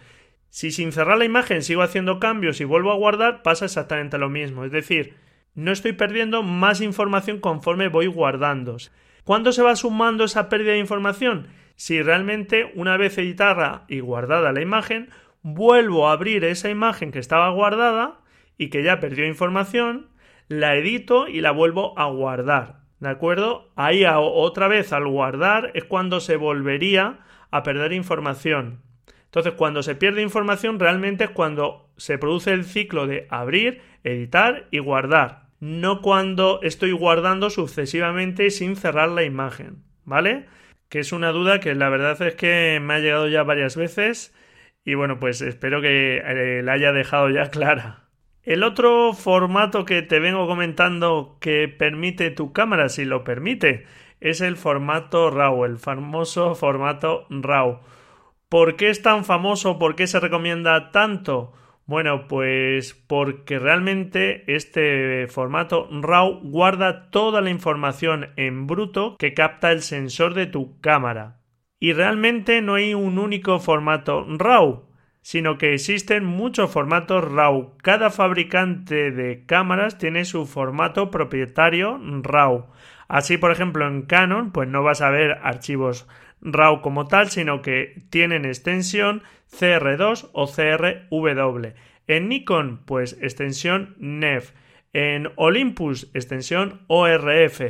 Si 0.50 0.72
sin 0.72 0.92
cerrar 0.92 1.16
la 1.16 1.24
imagen 1.24 1.62
sigo 1.62 1.82
haciendo 1.82 2.18
cambios 2.18 2.60
y 2.60 2.64
vuelvo 2.64 2.90
a 2.90 2.96
guardar, 2.96 3.42
pasa 3.42 3.64
exactamente 3.64 4.18
lo 4.18 4.28
mismo. 4.28 4.64
Es 4.64 4.72
decir, 4.72 5.14
no 5.54 5.72
estoy 5.72 5.92
perdiendo 5.92 6.42
más 6.42 6.80
información 6.80 7.40
conforme 7.40 7.88
voy 7.88 8.06
guardando. 8.06 8.76
¿Cuándo 9.24 9.52
se 9.52 9.62
va 9.62 9.76
sumando 9.76 10.24
esa 10.24 10.48
pérdida 10.48 10.72
de 10.72 10.78
información? 10.78 11.48
Si 11.76 12.02
realmente 12.02 12.72
una 12.74 12.96
vez 12.96 13.18
editada 13.18 13.84
y 13.88 14.00
guardada 14.00 14.52
la 14.52 14.62
imagen, 14.62 15.10
vuelvo 15.42 16.08
a 16.08 16.12
abrir 16.12 16.44
esa 16.44 16.70
imagen 16.70 17.12
que 17.12 17.18
estaba 17.18 17.50
guardada 17.50 18.20
y 18.56 18.70
que 18.70 18.82
ya 18.82 19.00
perdió 19.00 19.26
información, 19.26 20.08
la 20.48 20.76
edito 20.76 21.28
y 21.28 21.40
la 21.40 21.50
vuelvo 21.50 21.98
a 21.98 22.06
guardar. 22.06 22.82
¿De 23.00 23.08
acuerdo? 23.08 23.72
Ahí 23.74 24.04
otra 24.06 24.68
vez 24.68 24.92
al 24.92 25.08
guardar 25.08 25.72
es 25.74 25.84
cuando 25.84 26.20
se 26.20 26.36
volvería 26.36 27.20
a 27.50 27.62
perder 27.62 27.92
información. 27.92 28.80
Entonces, 29.32 29.54
cuando 29.54 29.82
se 29.82 29.94
pierde 29.94 30.20
información, 30.20 30.78
realmente 30.78 31.24
es 31.24 31.30
cuando 31.30 31.88
se 31.96 32.18
produce 32.18 32.52
el 32.52 32.64
ciclo 32.64 33.06
de 33.06 33.26
abrir, 33.30 33.80
editar 34.04 34.66
y 34.70 34.78
guardar. 34.78 35.46
No 35.58 36.02
cuando 36.02 36.60
estoy 36.62 36.92
guardando 36.92 37.48
sucesivamente 37.48 38.50
sin 38.50 38.76
cerrar 38.76 39.08
la 39.08 39.22
imagen. 39.22 39.84
¿Vale? 40.04 40.48
Que 40.90 40.98
es 40.98 41.12
una 41.12 41.30
duda 41.30 41.60
que 41.60 41.74
la 41.74 41.88
verdad 41.88 42.20
es 42.20 42.34
que 42.34 42.78
me 42.82 42.92
ha 42.92 42.98
llegado 42.98 43.26
ya 43.26 43.42
varias 43.42 43.74
veces. 43.74 44.34
Y 44.84 44.96
bueno, 44.96 45.18
pues 45.18 45.40
espero 45.40 45.80
que 45.80 46.18
eh, 46.18 46.62
la 46.62 46.72
haya 46.72 46.92
dejado 46.92 47.30
ya 47.30 47.48
clara. 47.48 48.10
El 48.42 48.62
otro 48.62 49.14
formato 49.14 49.86
que 49.86 50.02
te 50.02 50.20
vengo 50.20 50.46
comentando 50.46 51.38
que 51.40 51.68
permite 51.68 52.30
tu 52.32 52.52
cámara, 52.52 52.90
si 52.90 53.06
lo 53.06 53.24
permite, 53.24 53.86
es 54.20 54.42
el 54.42 54.58
formato 54.58 55.30
RAW, 55.30 55.64
el 55.64 55.78
famoso 55.78 56.54
formato 56.54 57.26
RAW. 57.30 57.80
¿Por 58.52 58.76
qué 58.76 58.90
es 58.90 59.00
tan 59.00 59.24
famoso? 59.24 59.78
¿Por 59.78 59.96
qué 59.96 60.06
se 60.06 60.20
recomienda 60.20 60.90
tanto? 60.90 61.54
Bueno, 61.86 62.28
pues 62.28 62.92
porque 62.92 63.58
realmente 63.58 64.44
este 64.46 65.26
formato 65.26 65.88
RAW 65.90 66.40
guarda 66.42 67.08
toda 67.08 67.40
la 67.40 67.48
información 67.48 68.28
en 68.36 68.66
bruto 68.66 69.16
que 69.16 69.32
capta 69.32 69.72
el 69.72 69.80
sensor 69.80 70.34
de 70.34 70.44
tu 70.44 70.78
cámara. 70.82 71.40
Y 71.80 71.94
realmente 71.94 72.60
no 72.60 72.74
hay 72.74 72.92
un 72.92 73.18
único 73.18 73.58
formato 73.58 74.26
RAW 74.28 74.92
sino 75.22 75.56
que 75.56 75.72
existen 75.72 76.24
muchos 76.24 76.70
formatos 76.70 77.24
RAW. 77.24 77.76
Cada 77.78 78.10
fabricante 78.10 79.12
de 79.12 79.46
cámaras 79.46 79.96
tiene 79.96 80.24
su 80.24 80.46
formato 80.46 81.10
propietario 81.10 81.98
RAW. 82.22 82.66
Así, 83.06 83.38
por 83.38 83.52
ejemplo, 83.52 83.86
en 83.86 84.02
Canon, 84.02 84.50
pues 84.50 84.68
no 84.68 84.82
vas 84.82 85.00
a 85.00 85.10
ver 85.10 85.38
archivos 85.42 86.08
RAW 86.42 86.82
como 86.82 87.06
tal, 87.06 87.30
sino 87.30 87.62
que 87.62 88.02
tienen 88.10 88.44
extensión 88.44 89.22
CR2 89.50 90.28
o 90.32 90.46
CRW. 90.46 91.74
En 92.06 92.28
Nikon, 92.28 92.82
pues 92.84 93.16
extensión 93.20 93.94
NEF. 93.98 94.52
En 94.92 95.30
Olympus, 95.36 96.10
extensión 96.12 96.82
ORF, 96.88 97.60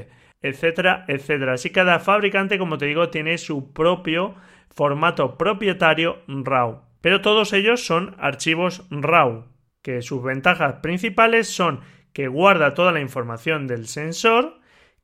etcétera, 0.41 1.05
etcétera. 1.07 1.53
Así 1.53 1.71
cada 1.71 2.01
fabricante, 2.01 2.59
como 2.59 2.79
te 2.79 2.87
digo, 2.87 3.11
tiene 3.11 3.39
su 3.39 3.73
propio 3.73 4.35
formato 4.71 5.37
propietario 5.37 6.23
RAW. 6.27 6.83
Pero 7.01 7.21
todos 7.21 7.53
ellos 7.53 7.85
son 7.85 8.17
archivos 8.19 8.87
RAW, 8.91 9.45
que 9.83 10.03
sus 10.03 10.23
ventajas 10.23 10.77
principales 10.83 11.49
son 11.49 11.81
que 12.13 12.29
guarda 12.29 12.75
toda 12.75 12.93
la 12.93 13.01
información 13.01 13.67
del 13.67 13.87
sensor, 13.87 14.61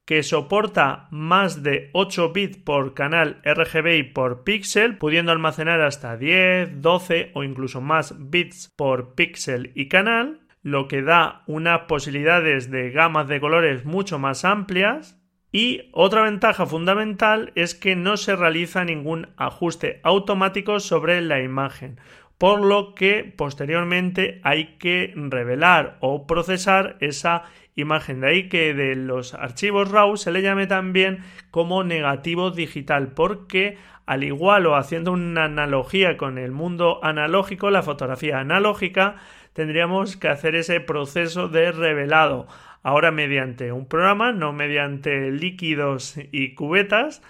que 0.09 0.23
soporta 0.23 1.07
más 1.11 1.63
de 1.63 1.91
8 1.93 2.33
bits 2.33 2.57
por 2.57 2.95
canal 2.95 3.43
RGB 3.45 3.99
y 3.99 4.03
por 4.05 4.43
píxel, 4.43 4.97
pudiendo 4.97 5.33
almacenar 5.33 5.83
hasta 5.83 6.17
10, 6.17 6.81
12 6.81 7.33
o 7.35 7.45
incluso 7.45 7.83
más 7.83 8.15
bits 8.19 8.73
por 8.75 9.15
píxel 9.15 9.71
y 9.75 9.89
canal, 9.89 10.41
lo 10.63 10.89
que 10.89 11.03
da 11.03 11.43
unas 11.47 11.81
posibilidades 11.81 12.71
de 12.71 12.91
gamas 12.91 13.29
de 13.29 13.39
colores 13.39 13.85
mucho 13.85 14.19
más 14.19 14.47
amplias, 14.47 15.21
y 15.53 15.91
otra 15.93 16.23
ventaja 16.23 16.65
fundamental 16.65 17.53
es 17.55 17.75
que 17.75 17.95
no 17.95 18.17
se 18.17 18.35
realiza 18.35 18.87
ningún 18.87 19.29
ajuste 19.37 20.01
automático 20.05 20.81
sobre 20.81 21.21
la 21.21 21.43
imagen, 21.43 22.01
por 22.39 22.61
lo 22.61 22.95
que 22.95 23.25
posteriormente 23.37 24.41
hay 24.45 24.77
que 24.79 25.13
revelar 25.15 25.99
o 26.01 26.27
procesar 26.27 26.97
esa 27.01 27.43
imagen. 27.75 28.21
De 28.21 28.29
ahí 28.29 28.49
que 28.49 28.75
de 28.75 28.95
los 28.95 29.35
archivos 29.35 29.91
RAW 29.91 30.17
se 30.17 30.31
le 30.31 30.43
llame 30.43 30.67
también 30.67 31.19
como 31.51 31.85
negativo 31.85 32.51
digital, 32.51 33.09
porque 33.09 33.77
al 34.07 34.25
igual 34.25 34.67
o 34.67 34.77
haciendo 34.77 35.13
una 35.13 35.45
analogía 35.45 36.17
con 36.17 36.39
el 36.39 36.53
mundo 36.53 37.01
analógico, 37.03 37.71
la 37.71 37.83
fotografía 37.83 38.39
analógica, 38.39 39.17
tendríamos 39.53 40.17
que 40.17 40.29
hacer 40.29 40.55
ese 40.55 40.81
proceso 40.81 41.49
de 41.49 41.73
revelado 41.73 42.47
ahora 42.83 43.11
mediante 43.11 43.73
un 43.73 43.87
programa, 43.87 44.33
no 44.33 44.53
mediante 44.53 45.31
líquidos 45.31 46.19
y 46.33 46.55
cubetas, 46.55 47.23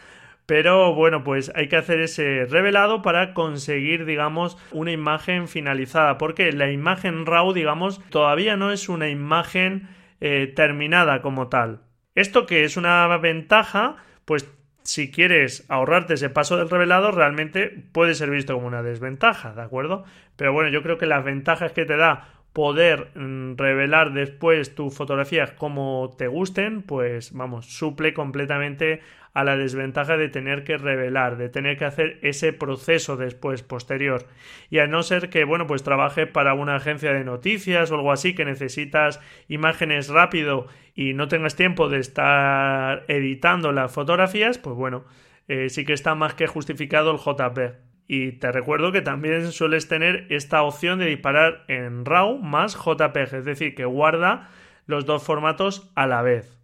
pero 0.48 0.94
bueno, 0.94 1.24
pues 1.24 1.52
hay 1.54 1.68
que 1.68 1.76
hacer 1.76 2.00
ese 2.00 2.46
revelado 2.46 3.02
para 3.02 3.34
conseguir, 3.34 4.06
digamos, 4.06 4.56
una 4.72 4.92
imagen 4.92 5.46
finalizada, 5.46 6.16
porque 6.16 6.52
la 6.52 6.72
imagen 6.72 7.26
RAW, 7.26 7.52
digamos, 7.52 8.00
todavía 8.08 8.56
no 8.56 8.72
es 8.72 8.88
una 8.88 9.10
imagen 9.10 9.90
eh, 10.22 10.50
terminada 10.56 11.20
como 11.20 11.48
tal. 11.48 11.82
Esto 12.14 12.46
que 12.46 12.64
es 12.64 12.78
una 12.78 13.14
ventaja, 13.18 13.96
pues 14.24 14.50
si 14.84 15.10
quieres 15.10 15.66
ahorrarte 15.68 16.14
ese 16.14 16.30
paso 16.30 16.56
del 16.56 16.70
revelado, 16.70 17.10
realmente 17.10 17.68
puede 17.92 18.14
ser 18.14 18.30
visto 18.30 18.54
como 18.54 18.68
una 18.68 18.82
desventaja, 18.82 19.52
¿de 19.52 19.60
acuerdo? 19.60 20.04
Pero 20.36 20.54
bueno, 20.54 20.70
yo 20.70 20.82
creo 20.82 20.96
que 20.96 21.04
las 21.04 21.24
ventajas 21.24 21.72
que 21.72 21.84
te 21.84 21.98
da 21.98 22.37
poder 22.52 23.10
mm, 23.14 23.56
revelar 23.56 24.12
después 24.12 24.74
tus 24.74 24.94
fotografías 24.94 25.52
como 25.52 26.14
te 26.16 26.26
gusten, 26.26 26.82
pues 26.82 27.32
vamos, 27.32 27.66
suple 27.66 28.14
completamente 28.14 29.00
a 29.34 29.44
la 29.44 29.56
desventaja 29.56 30.16
de 30.16 30.28
tener 30.28 30.64
que 30.64 30.78
revelar, 30.78 31.36
de 31.36 31.48
tener 31.48 31.76
que 31.76 31.84
hacer 31.84 32.18
ese 32.22 32.52
proceso 32.52 33.16
después 33.16 33.62
posterior. 33.62 34.26
Y 34.70 34.78
a 34.78 34.88
no 34.88 35.02
ser 35.02 35.30
que, 35.30 35.44
bueno, 35.44 35.66
pues 35.66 35.84
trabaje 35.84 36.26
para 36.26 36.54
una 36.54 36.76
agencia 36.76 37.12
de 37.12 37.22
noticias 37.22 37.90
o 37.90 37.94
algo 37.94 38.10
así, 38.10 38.34
que 38.34 38.44
necesitas 38.44 39.20
imágenes 39.46 40.08
rápido 40.08 40.66
y 40.94 41.14
no 41.14 41.28
tengas 41.28 41.54
tiempo 41.54 41.88
de 41.88 42.00
estar 42.00 43.04
editando 43.06 43.70
las 43.70 43.92
fotografías, 43.92 44.58
pues 44.58 44.74
bueno, 44.74 45.04
eh, 45.46 45.68
sí 45.68 45.84
que 45.84 45.92
está 45.92 46.16
más 46.16 46.34
que 46.34 46.48
justificado 46.48 47.12
el 47.12 47.18
JP. 47.18 47.87
Y 48.10 48.32
te 48.32 48.50
recuerdo 48.50 48.90
que 48.90 49.02
también 49.02 49.52
sueles 49.52 49.86
tener 49.86 50.26
esta 50.30 50.62
opción 50.62 50.98
de 50.98 51.04
disparar 51.04 51.64
en 51.68 52.06
RAW 52.06 52.38
más 52.38 52.74
JPG, 52.74 53.36
es 53.36 53.44
decir, 53.44 53.74
que 53.74 53.84
guarda 53.84 54.48
los 54.86 55.04
dos 55.04 55.22
formatos 55.22 55.92
a 55.94 56.06
la 56.06 56.22
vez. 56.22 56.58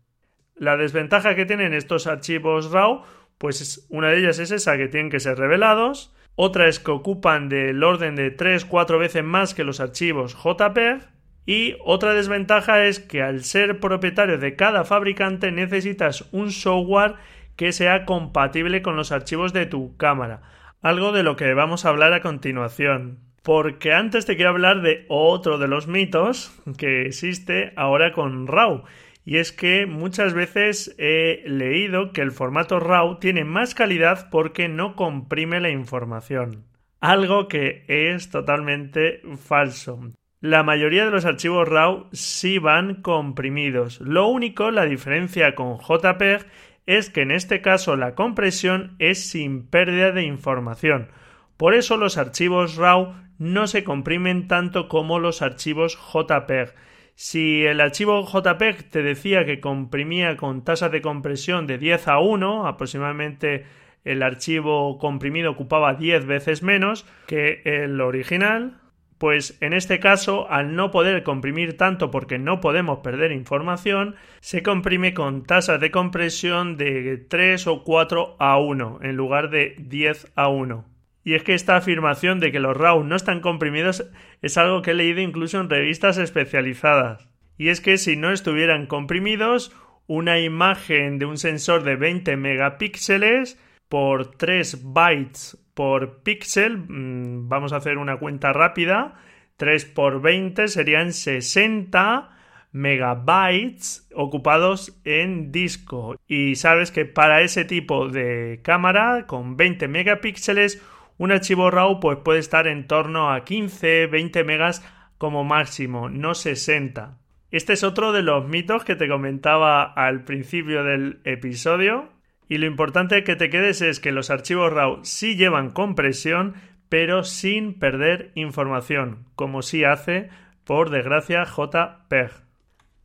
La 0.56 0.78
desventaja 0.78 1.34
que 1.34 1.44
tienen 1.44 1.74
estos 1.74 2.06
archivos 2.06 2.72
RAW, 2.72 3.02
pues 3.36 3.86
una 3.90 4.08
de 4.08 4.20
ellas 4.20 4.38
es 4.38 4.52
esa 4.52 4.78
que 4.78 4.88
tienen 4.88 5.10
que 5.10 5.20
ser 5.20 5.36
revelados, 5.36 6.16
otra 6.34 6.66
es 6.66 6.80
que 6.80 6.92
ocupan 6.92 7.50
del 7.50 7.84
orden 7.84 8.16
de 8.16 8.34
3-4 8.34 8.98
veces 8.98 9.22
más 9.22 9.52
que 9.52 9.64
los 9.64 9.80
archivos 9.80 10.34
JPEG 10.34 11.06
y 11.44 11.76
otra 11.84 12.14
desventaja 12.14 12.86
es 12.86 13.00
que 13.00 13.20
al 13.20 13.44
ser 13.44 13.80
propietario 13.80 14.38
de 14.38 14.56
cada 14.56 14.84
fabricante 14.84 15.52
necesitas 15.52 16.26
un 16.32 16.50
software 16.50 17.16
que 17.54 17.72
sea 17.72 18.06
compatible 18.06 18.80
con 18.80 18.96
los 18.96 19.12
archivos 19.12 19.52
de 19.52 19.66
tu 19.66 19.94
cámara 19.98 20.40
algo 20.84 21.12
de 21.12 21.22
lo 21.22 21.34
que 21.34 21.54
vamos 21.54 21.84
a 21.84 21.88
hablar 21.88 22.12
a 22.12 22.20
continuación. 22.20 23.20
Porque 23.42 23.94
antes 23.94 24.26
te 24.26 24.36
quiero 24.36 24.50
hablar 24.50 24.82
de 24.82 25.06
otro 25.08 25.56
de 25.56 25.66
los 25.66 25.88
mitos 25.88 26.52
que 26.76 27.06
existe 27.06 27.72
ahora 27.74 28.12
con 28.12 28.46
RAW. 28.46 28.84
Y 29.24 29.38
es 29.38 29.50
que 29.52 29.86
muchas 29.86 30.34
veces 30.34 30.94
he 30.98 31.42
leído 31.46 32.12
que 32.12 32.20
el 32.20 32.32
formato 32.32 32.80
RAW 32.80 33.18
tiene 33.18 33.44
más 33.44 33.74
calidad 33.74 34.28
porque 34.30 34.68
no 34.68 34.94
comprime 34.94 35.58
la 35.58 35.70
información. 35.70 36.66
Algo 37.00 37.48
que 37.48 37.84
es 37.88 38.28
totalmente 38.28 39.22
falso. 39.38 40.00
La 40.42 40.62
mayoría 40.62 41.06
de 41.06 41.10
los 41.10 41.24
archivos 41.24 41.66
RAW 41.66 42.08
sí 42.12 42.58
van 42.58 43.00
comprimidos. 43.00 44.02
Lo 44.02 44.26
único, 44.26 44.70
la 44.70 44.84
diferencia 44.84 45.54
con 45.54 45.78
JPEG 45.78 46.46
es 46.86 47.10
que 47.10 47.22
en 47.22 47.30
este 47.30 47.60
caso 47.60 47.96
la 47.96 48.14
compresión 48.14 48.96
es 48.98 49.28
sin 49.28 49.66
pérdida 49.66 50.12
de 50.12 50.22
información. 50.22 51.08
Por 51.56 51.74
eso 51.74 51.96
los 51.96 52.18
archivos 52.18 52.76
RAW 52.76 53.14
no 53.38 53.66
se 53.66 53.84
comprimen 53.84 54.48
tanto 54.48 54.88
como 54.88 55.18
los 55.18 55.42
archivos 55.42 55.96
JPEG. 55.96 56.74
Si 57.14 57.64
el 57.64 57.80
archivo 57.80 58.26
JPEG 58.26 58.90
te 58.90 59.02
decía 59.02 59.44
que 59.44 59.60
comprimía 59.60 60.36
con 60.36 60.64
tasa 60.64 60.88
de 60.88 61.00
compresión 61.00 61.66
de 61.66 61.78
10 61.78 62.08
a 62.08 62.18
1, 62.18 62.66
aproximadamente 62.66 63.64
el 64.04 64.22
archivo 64.22 64.98
comprimido 64.98 65.52
ocupaba 65.52 65.94
10 65.94 66.26
veces 66.26 66.62
menos 66.62 67.06
que 67.26 67.62
el 67.64 68.00
original, 68.00 68.80
pues 69.18 69.56
en 69.60 69.72
este 69.72 70.00
caso, 70.00 70.50
al 70.50 70.74
no 70.74 70.90
poder 70.90 71.22
comprimir 71.22 71.76
tanto 71.76 72.10
porque 72.10 72.38
no 72.38 72.60
podemos 72.60 72.98
perder 72.98 73.32
información, 73.32 74.16
se 74.40 74.62
comprime 74.62 75.14
con 75.14 75.44
tasas 75.44 75.80
de 75.80 75.90
compresión 75.90 76.76
de 76.76 77.16
3 77.16 77.66
o 77.68 77.84
4 77.84 78.36
a 78.38 78.58
1 78.58 78.98
en 79.02 79.16
lugar 79.16 79.50
de 79.50 79.76
10 79.78 80.32
a 80.34 80.48
1. 80.48 80.84
Y 81.24 81.34
es 81.34 81.42
que 81.42 81.54
esta 81.54 81.76
afirmación 81.76 82.38
de 82.38 82.52
que 82.52 82.60
los 82.60 82.76
RAW 82.76 83.02
no 83.02 83.16
están 83.16 83.40
comprimidos 83.40 84.04
es 84.42 84.58
algo 84.58 84.82
que 84.82 84.90
he 84.90 84.94
leído 84.94 85.20
incluso 85.20 85.58
en 85.58 85.70
revistas 85.70 86.18
especializadas. 86.18 87.28
Y 87.56 87.68
es 87.68 87.80
que 87.80 87.96
si 87.96 88.16
no 88.16 88.30
estuvieran 88.30 88.86
comprimidos, 88.86 89.72
una 90.06 90.38
imagen 90.38 91.18
de 91.18 91.24
un 91.24 91.38
sensor 91.38 91.82
de 91.82 91.96
20 91.96 92.36
megapíxeles 92.36 93.58
por 93.88 94.36
3 94.36 94.82
bytes 94.82 95.58
por 95.74 96.22
píxel, 96.22 96.78
mm, 96.78 97.48
vamos 97.48 97.72
a 97.72 97.76
hacer 97.76 97.98
una 97.98 98.18
cuenta 98.18 98.52
rápida, 98.52 99.14
3 99.56 99.84
por 99.84 100.20
20 100.20 100.68
serían 100.68 101.12
60 101.12 102.30
megabytes 102.72 104.08
ocupados 104.14 105.00
en 105.04 105.52
disco. 105.52 106.16
Y 106.26 106.56
sabes 106.56 106.90
que 106.90 107.04
para 107.04 107.40
ese 107.42 107.64
tipo 107.64 108.08
de 108.08 108.60
cámara 108.62 109.26
con 109.26 109.56
20 109.56 109.86
megapíxeles, 109.86 110.82
un 111.16 111.30
archivo 111.30 111.70
RAW 111.70 112.00
pues 112.00 112.18
puede 112.18 112.40
estar 112.40 112.66
en 112.66 112.88
torno 112.88 113.32
a 113.32 113.44
15, 113.44 114.08
20 114.08 114.42
megas 114.44 114.84
como 115.18 115.44
máximo, 115.44 116.08
no 116.08 116.34
60. 116.34 117.18
Este 117.52 117.74
es 117.74 117.84
otro 117.84 118.12
de 118.12 118.22
los 118.22 118.48
mitos 118.48 118.82
que 118.84 118.96
te 118.96 119.08
comentaba 119.08 119.84
al 119.84 120.24
principio 120.24 120.82
del 120.82 121.20
episodio. 121.22 122.08
Y 122.48 122.58
lo 122.58 122.66
importante 122.66 123.24
que 123.24 123.36
te 123.36 123.50
quedes 123.50 123.80
es 123.80 124.00
que 124.00 124.12
los 124.12 124.30
archivos 124.30 124.72
RAW 124.72 125.00
sí 125.04 125.36
llevan 125.36 125.70
compresión, 125.70 126.54
pero 126.88 127.24
sin 127.24 127.78
perder 127.78 128.32
información, 128.34 129.26
como 129.34 129.62
sí 129.62 129.84
hace, 129.84 130.28
por 130.64 130.90
desgracia, 130.90 131.44
JPEG. 131.44 132.30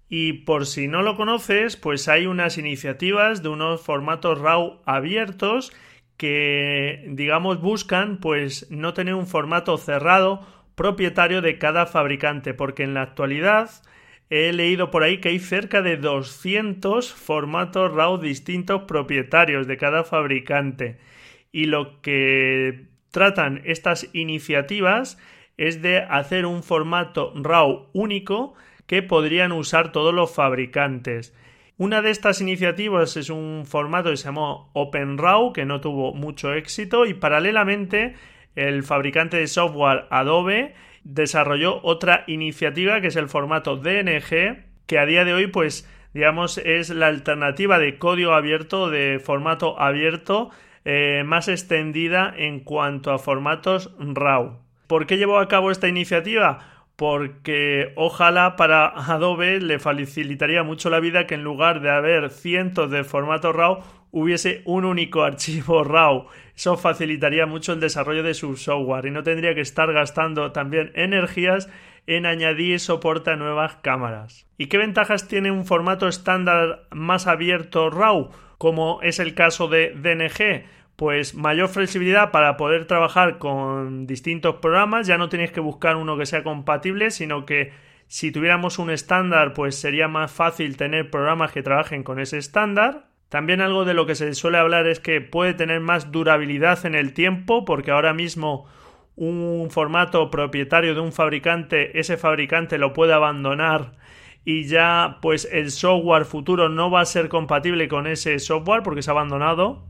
Y 0.10 0.34
por 0.44 0.66
si 0.66 0.88
no 0.88 1.04
lo 1.04 1.16
conoces, 1.16 1.78
pues 1.78 2.08
hay 2.08 2.26
unas 2.26 2.58
iniciativas 2.58 3.44
de 3.44 3.50
unos 3.50 3.82
formatos 3.82 4.40
RAW 4.40 4.82
abiertos 4.86 5.72
que, 6.18 7.06
digamos, 7.08 7.62
buscan 7.62 8.18
pues 8.18 8.70
no 8.70 8.94
tener 8.94 9.14
un 9.14 9.28
formato 9.28 9.78
cerrado 9.78 10.46
propietario 10.76 11.42
de 11.42 11.58
cada 11.58 11.86
fabricante, 11.86 12.54
porque 12.54 12.84
en 12.84 12.94
la 12.94 13.04
actualidad 13.04 13.70
he 14.30 14.54
leído 14.54 14.92
por 14.92 15.04
ahí 15.04 15.20
que 15.20 15.30
hay 15.30 15.40
cerca 15.40 15.82
de 15.82 15.98
200 15.98 17.14
formatos 17.14 17.92
RAW 17.94 18.18
distintos 18.20 18.84
propietarios 18.84 19.68
de 19.68 19.78
cada 19.78 20.04
fabricante. 20.04 21.00
Y 21.52 21.66
lo 21.66 22.02
que 22.02 22.86
tratan 23.12 23.62
estas 23.66 24.10
iniciativas 24.14 25.18
es 25.58 25.82
de 25.82 26.00
hacer 26.00 26.46
un 26.46 26.64
formato 26.64 27.34
RAW 27.36 27.90
único 27.94 28.54
que 28.86 29.02
podrían 29.02 29.52
usar 29.52 29.92
todos 29.92 30.14
los 30.14 30.34
fabricantes. 30.34 31.36
Una 31.78 32.02
de 32.02 32.12
estas 32.12 32.42
iniciativas 32.42 33.16
es 33.18 33.30
un 33.30 33.64
formato 33.66 34.10
que 34.10 34.18
se 34.18 34.26
llamó 34.26 34.70
OpenRAW, 34.74 35.54
que 35.54 35.66
no 35.66 35.80
tuvo 35.80 36.14
mucho 36.14 36.54
éxito, 36.54 37.06
y 37.06 37.14
paralelamente 37.14 38.16
el 38.56 38.84
fabricante 38.84 39.38
de 39.38 39.48
software 39.48 40.06
Adobe 40.10 40.74
desarrolló 41.04 41.80
otra 41.84 42.24
iniciativa 42.28 43.02
que 43.02 43.08
es 43.08 43.16
el 43.16 43.30
formato 43.30 43.78
DNG, 43.78 44.66
que 44.86 45.00
a 45.00 45.06
día 45.06 45.26
de 45.26 45.34
hoy, 45.34 45.48
pues, 45.48 45.90
digamos, 46.14 46.58
es 46.58 46.90
la 46.90 47.08
alternativa 47.08 47.80
de 47.80 47.98
código 47.98 48.34
abierto, 48.34 48.90
de 48.90 49.20
formato 49.24 49.80
abierto, 49.80 50.50
eh, 50.86 51.24
más 51.26 51.48
extendida 51.48 52.34
en 52.36 52.62
cuanto 52.62 53.12
a 53.12 53.20
formatos 53.20 53.96
RAW. 54.00 54.60
¿Por 54.88 55.06
qué 55.06 55.18
llevó 55.18 55.40
a 55.40 55.48
cabo 55.48 55.72
esta 55.72 55.88
iniciativa? 55.88 56.80
porque 57.00 57.94
ojalá 57.96 58.58
para 58.58 58.88
Adobe 58.88 59.62
le 59.62 59.80
facilitaría 59.80 60.64
mucho 60.64 60.90
la 60.90 61.00
vida 61.00 61.28
que 61.28 61.36
en 61.36 61.46
lugar 61.46 61.80
de 61.80 61.90
haber 61.90 62.30
cientos 62.30 62.92
de 62.92 63.06
formatos 63.06 63.56
RAW 63.56 63.84
hubiese 64.12 64.62
un 64.66 64.86
único 64.86 65.24
archivo 65.24 65.84
RAW. 65.84 66.28
Eso 66.56 66.78
facilitaría 66.78 67.46
mucho 67.46 67.74
el 67.74 67.80
desarrollo 67.80 68.24
de 68.24 68.34
su 68.34 68.56
software 68.58 69.06
y 69.06 69.12
no 69.12 69.24
tendría 69.24 69.56
que 69.56 69.62
estar 69.62 69.92
gastando 69.94 70.52
también 70.52 70.92
energías 70.96 71.70
en 72.08 72.26
añadir 72.26 72.80
soporte 72.80 73.32
a 73.32 73.36
nuevas 73.36 73.78
cámaras. 73.78 74.48
¿Y 74.58 74.68
qué 74.68 74.78
ventajas 74.78 75.28
tiene 75.28 75.52
un 75.52 75.66
formato 75.66 76.08
estándar 76.08 76.88
más 76.92 77.28
abierto 77.28 77.90
RAW, 77.90 78.32
como 78.58 79.00
es 79.02 79.20
el 79.20 79.36
caso 79.36 79.68
de 79.68 79.94
DNG? 79.96 80.66
pues 81.00 81.34
mayor 81.34 81.70
flexibilidad 81.70 82.30
para 82.30 82.58
poder 82.58 82.86
trabajar 82.86 83.38
con 83.38 84.06
distintos 84.06 84.56
programas. 84.56 85.08
Ya 85.08 85.18
no 85.18 85.30
tenéis 85.30 85.54
que 85.54 85.62
buscar 85.62 85.96
uno 85.96 86.18
que 86.18 86.26
sea 86.26 86.44
compatible, 86.44 87.10
sino 87.10 87.46
que 87.46 87.72
si 88.08 88.34
tuviéramos 88.34 88.80
un 88.80 88.90
estándar, 88.90 89.54
pues 89.54 89.80
sería 89.80 90.10
más 90.10 90.30
fácil 90.30 90.76
tener 90.76 91.10
programas 91.10 91.54
que 91.54 91.64
trabajen 91.64 92.04
con 92.04 92.20
ese 92.20 92.38
estándar. 92.38 93.06
También 93.30 93.62
algo 93.62 93.86
de 93.86 93.94
lo 93.94 94.06
que 94.06 94.16
se 94.16 94.34
suele 94.34 94.58
hablar 94.58 94.88
es 94.88 95.00
que 95.00 95.22
puede 95.22 95.54
tener 95.54 95.80
más 95.80 96.12
durabilidad 96.12 96.86
en 96.86 96.96
el 96.96 97.14
tiempo, 97.14 97.64
porque 97.64 97.92
ahora 97.92 98.14
mismo 98.14 98.66
un 99.16 99.70
formato 99.70 100.32
propietario 100.32 100.96
de 100.96 101.02
un 101.02 101.12
fabricante, 101.12 102.00
ese 102.00 102.18
fabricante 102.18 102.78
lo 102.78 102.94
puede 102.94 103.14
abandonar 103.14 103.92
y 104.46 104.64
ya 104.64 105.18
pues 105.22 105.48
el 105.52 105.72
software 105.72 106.26
futuro 106.26 106.70
no 106.70 106.90
va 106.90 107.02
a 107.02 107.06
ser 107.06 107.30
compatible 107.30 107.88
con 107.88 108.08
ese 108.08 108.40
software 108.40 108.82
porque 108.82 109.02
se 109.02 109.12
ha 109.12 109.14
abandonado. 109.14 109.84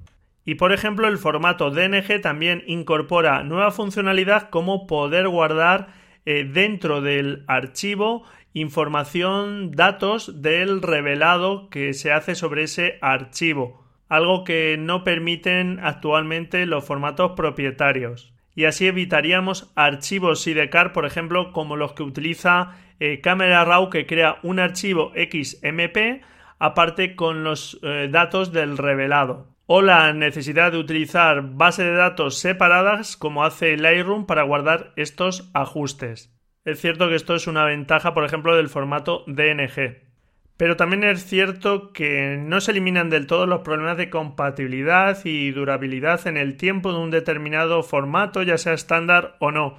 Y 0.45 0.55
por 0.55 0.73
ejemplo, 0.73 1.07
el 1.07 1.17
formato 1.17 1.69
DNG 1.69 2.21
también 2.21 2.63
incorpora 2.65 3.43
nueva 3.43 3.71
funcionalidad 3.71 4.49
como 4.49 4.87
poder 4.87 5.27
guardar 5.27 5.93
eh, 6.25 6.43
dentro 6.43 7.01
del 7.01 7.43
archivo 7.47 8.23
información, 8.53 9.71
datos 9.71 10.41
del 10.41 10.81
revelado 10.81 11.69
que 11.69 11.93
se 11.93 12.11
hace 12.11 12.35
sobre 12.35 12.63
ese 12.63 12.97
archivo. 13.01 13.85
algo 14.07 14.43
que 14.43 14.75
no 14.79 15.03
permiten 15.03 15.79
actualmente 15.83 16.65
los 16.65 16.83
formatos 16.83 17.33
propietarios. 17.35 18.33
Y 18.55 18.65
así 18.65 18.87
evitaríamos 18.87 19.71
archivos 19.75 20.41
sidecar, 20.41 20.93
por 20.93 21.05
ejemplo, 21.05 21.53
como 21.53 21.75
los 21.75 21.93
que 21.93 22.01
utiliza 22.01 22.75
eh, 22.99 23.21
Camera 23.21 23.63
Raw, 23.65 23.91
que 23.91 24.07
crea 24.07 24.39
un 24.41 24.59
archivo 24.59 25.13
XMP 25.13 26.23
aparte 26.57 27.15
con 27.15 27.43
los 27.43 27.79
eh, 27.83 28.09
datos 28.11 28.51
del 28.51 28.77
revelado. 28.77 29.55
O 29.65 29.81
la 29.83 30.11
necesidad 30.13 30.71
de 30.71 30.79
utilizar 30.79 31.53
bases 31.53 31.85
de 31.85 31.93
datos 31.93 32.39
separadas, 32.39 33.15
como 33.15 33.43
hace 33.43 33.77
Lightroom, 33.77 34.25
para 34.25 34.43
guardar 34.43 34.91
estos 34.95 35.51
ajustes. 35.53 36.35
Es 36.65 36.81
cierto 36.81 37.07
que 37.07 37.15
esto 37.15 37.35
es 37.35 37.47
una 37.47 37.65
ventaja, 37.65 38.13
por 38.13 38.25
ejemplo, 38.25 38.55
del 38.55 38.69
formato 38.69 39.23
DNG. 39.27 40.09
Pero 40.57 40.75
también 40.75 41.05
es 41.05 41.25
cierto 41.25 41.93
que 41.93 42.37
no 42.37 42.59
se 42.59 42.71
eliminan 42.71 43.09
del 43.09 43.27
todo 43.27 43.45
los 43.45 43.61
problemas 43.61 43.95
de 43.95 44.09
compatibilidad 44.09 45.17
y 45.23 45.51
durabilidad 45.51 46.27
en 46.27 46.35
el 46.35 46.57
tiempo 46.57 46.91
de 46.91 46.99
un 46.99 47.11
determinado 47.11 47.81
formato, 47.81 48.43
ya 48.43 48.57
sea 48.57 48.73
estándar 48.73 49.37
o 49.39 49.51
no, 49.51 49.77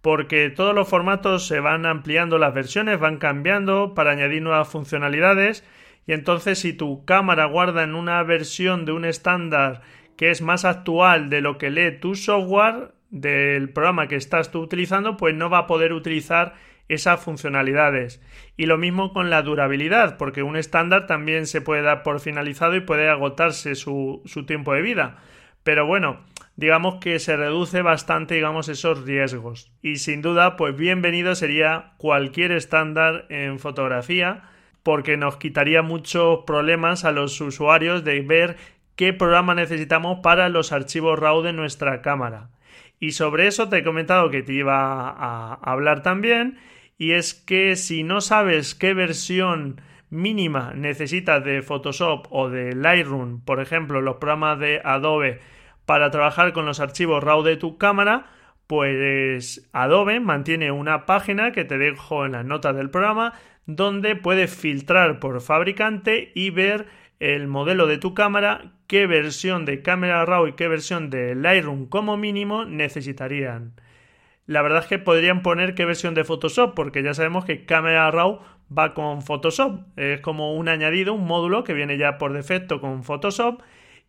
porque 0.00 0.48
todos 0.48 0.74
los 0.74 0.88
formatos 0.88 1.46
se 1.46 1.60
van 1.60 1.84
ampliando 1.84 2.38
las 2.38 2.54
versiones, 2.54 2.98
van 2.98 3.18
cambiando 3.18 3.92
para 3.94 4.12
añadir 4.12 4.40
nuevas 4.40 4.68
funcionalidades 4.68 5.64
y 6.06 6.12
entonces 6.12 6.58
si 6.58 6.72
tu 6.72 7.04
cámara 7.04 7.44
guarda 7.44 7.82
en 7.82 7.94
una 7.94 8.22
versión 8.22 8.86
de 8.86 8.92
un 8.92 9.04
estándar 9.04 9.82
que 10.16 10.30
es 10.30 10.40
más 10.40 10.64
actual 10.64 11.28
de 11.28 11.42
lo 11.42 11.58
que 11.58 11.70
lee 11.70 11.98
tu 12.00 12.14
software 12.14 12.92
del 13.12 13.68
programa 13.68 14.08
que 14.08 14.16
estás 14.16 14.50
tú 14.50 14.60
utilizando, 14.60 15.16
pues 15.16 15.34
no 15.34 15.50
va 15.50 15.58
a 15.58 15.66
poder 15.66 15.92
utilizar 15.92 16.54
esas 16.88 17.20
funcionalidades. 17.20 18.22
Y 18.56 18.66
lo 18.66 18.78
mismo 18.78 19.12
con 19.12 19.30
la 19.30 19.42
durabilidad, 19.42 20.16
porque 20.16 20.42
un 20.42 20.56
estándar 20.56 21.06
también 21.06 21.46
se 21.46 21.60
puede 21.60 21.82
dar 21.82 22.02
por 22.02 22.20
finalizado 22.20 22.74
y 22.74 22.80
puede 22.80 23.08
agotarse 23.08 23.74
su, 23.74 24.22
su 24.24 24.46
tiempo 24.46 24.72
de 24.72 24.82
vida. 24.82 25.18
Pero 25.62 25.86
bueno, 25.86 26.22
digamos 26.56 26.96
que 27.00 27.18
se 27.18 27.36
reduce 27.36 27.82
bastante, 27.82 28.34
digamos, 28.34 28.68
esos 28.70 29.04
riesgos. 29.04 29.70
Y 29.82 29.96
sin 29.96 30.22
duda, 30.22 30.56
pues 30.56 30.74
bienvenido 30.74 31.34
sería 31.34 31.92
cualquier 31.98 32.50
estándar 32.50 33.26
en 33.28 33.58
fotografía, 33.58 34.44
porque 34.82 35.18
nos 35.18 35.36
quitaría 35.36 35.82
muchos 35.82 36.40
problemas 36.46 37.04
a 37.04 37.12
los 37.12 37.38
usuarios 37.42 38.04
de 38.04 38.22
ver 38.22 38.56
qué 38.96 39.12
programa 39.12 39.54
necesitamos 39.54 40.20
para 40.22 40.48
los 40.48 40.72
archivos 40.72 41.18
RAW 41.18 41.42
de 41.42 41.52
nuestra 41.52 42.00
cámara. 42.00 42.48
Y 43.02 43.10
sobre 43.10 43.48
eso 43.48 43.68
te 43.68 43.78
he 43.78 43.82
comentado 43.82 44.30
que 44.30 44.44
te 44.44 44.52
iba 44.52 45.10
a 45.10 45.54
hablar 45.54 46.04
también 46.04 46.58
y 46.96 47.14
es 47.14 47.34
que 47.34 47.74
si 47.74 48.04
no 48.04 48.20
sabes 48.20 48.76
qué 48.76 48.94
versión 48.94 49.80
mínima 50.08 50.72
necesitas 50.76 51.44
de 51.44 51.62
Photoshop 51.62 52.28
o 52.30 52.48
de 52.48 52.76
Lightroom, 52.76 53.44
por 53.44 53.60
ejemplo, 53.60 54.00
los 54.00 54.18
programas 54.18 54.60
de 54.60 54.80
Adobe 54.84 55.40
para 55.84 56.12
trabajar 56.12 56.52
con 56.52 56.64
los 56.64 56.78
archivos 56.78 57.24
RAW 57.24 57.42
de 57.42 57.56
tu 57.56 57.76
cámara, 57.76 58.26
pues 58.68 59.68
Adobe 59.72 60.20
mantiene 60.20 60.70
una 60.70 61.04
página 61.04 61.50
que 61.50 61.64
te 61.64 61.78
dejo 61.78 62.24
en 62.24 62.30
las 62.30 62.44
notas 62.44 62.76
del 62.76 62.90
programa 62.90 63.32
donde 63.66 64.14
puedes 64.14 64.54
filtrar 64.54 65.18
por 65.18 65.40
fabricante 65.40 66.30
y 66.36 66.50
ver 66.50 66.86
el 67.18 67.48
modelo 67.48 67.88
de 67.88 67.98
tu 67.98 68.14
cámara, 68.14 68.74
qué 68.92 69.06
versión 69.06 69.64
de 69.64 69.82
cámara 69.82 70.24
RAW 70.24 70.48
y 70.48 70.52
qué 70.52 70.68
versión 70.68 71.10
de 71.10 71.34
Lightroom 71.34 71.88
como 71.88 72.16
mínimo 72.16 72.64
necesitarían 72.66 73.74
la 74.46 74.62
verdad 74.62 74.80
es 74.80 74.86
que 74.86 74.98
podrían 74.98 75.42
poner 75.42 75.74
qué 75.74 75.84
versión 75.84 76.14
de 76.14 76.24
Photoshop, 76.24 76.74
porque 76.74 77.02
ya 77.02 77.14
sabemos 77.14 77.44
que 77.44 77.64
Camera 77.64 78.10
Raw 78.10 78.40
va 78.76 78.94
con 78.94 79.22
Photoshop. 79.22 79.80
Es 79.96 80.20
como 80.20 80.54
un 80.54 80.68
añadido, 80.68 81.14
un 81.14 81.26
módulo 81.26 81.64
que 81.64 81.74
viene 81.74 81.96
ya 81.96 82.18
por 82.18 82.32
defecto 82.32 82.80
con 82.80 83.04
Photoshop. 83.04 83.62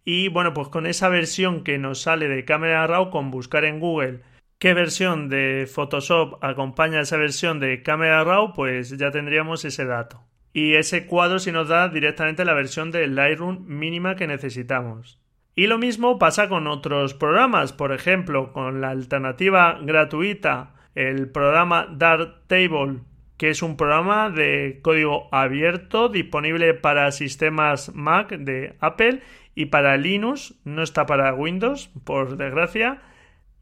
Y 0.06 0.28
bueno, 0.30 0.54
pues 0.54 0.68
con 0.70 0.86
esa 0.86 1.08
versión 1.10 1.64
que 1.64 1.78
nos 1.78 2.02
sale 2.02 2.28
de 2.28 2.46
Camera 2.46 2.86
Raw, 2.88 3.10
con 3.10 3.32
buscar 3.32 3.64
en 3.66 3.80
Google 3.80 4.22
qué 4.60 4.74
versión 4.74 5.30
de 5.30 5.68
Photoshop 5.72 6.44
acompaña 6.44 7.02
esa 7.02 7.18
versión 7.18 7.60
de 7.60 7.84
Camera 7.84 8.24
Raw, 8.24 8.54
pues 8.54 8.98
ya 8.98 9.12
tendríamos 9.12 9.66
ese 9.66 9.86
dato. 9.86 10.24
Y 10.54 10.76
ese 10.76 11.08
cuadro 11.08 11.40
si 11.40 11.52
nos 11.52 11.68
da 11.68 11.90
directamente 11.90 12.46
la 12.46 12.54
versión 12.54 12.92
de 12.92 13.08
Lightroom 13.08 13.66
mínima 13.66 14.16
que 14.16 14.28
necesitamos. 14.28 15.20
Y 15.56 15.68
lo 15.68 15.78
mismo 15.78 16.18
pasa 16.18 16.48
con 16.48 16.68
otros 16.68 17.14
programas, 17.14 17.74
por 17.74 17.92
ejemplo, 17.92 18.54
con 18.54 18.82
la 18.82 18.90
alternativa 18.90 19.80
gratuita, 19.82 20.76
el 20.96 21.30
programa 21.30 21.88
Darktable, 21.92 23.02
que 23.38 23.50
es 23.50 23.62
un 23.62 23.78
programa 23.78 24.30
de 24.30 24.80
código 24.82 25.28
abierto 25.32 26.10
disponible 26.10 26.74
para 26.74 27.12
sistemas 27.12 27.94
Mac 27.94 28.30
de 28.30 28.76
Apple 28.80 29.22
y 29.54 29.66
para 29.66 29.98
Linux, 29.98 30.56
no 30.64 30.82
está 30.82 31.06
para 31.06 31.34
Windows, 31.34 31.90
por 32.04 32.38
desgracia, 32.38 33.02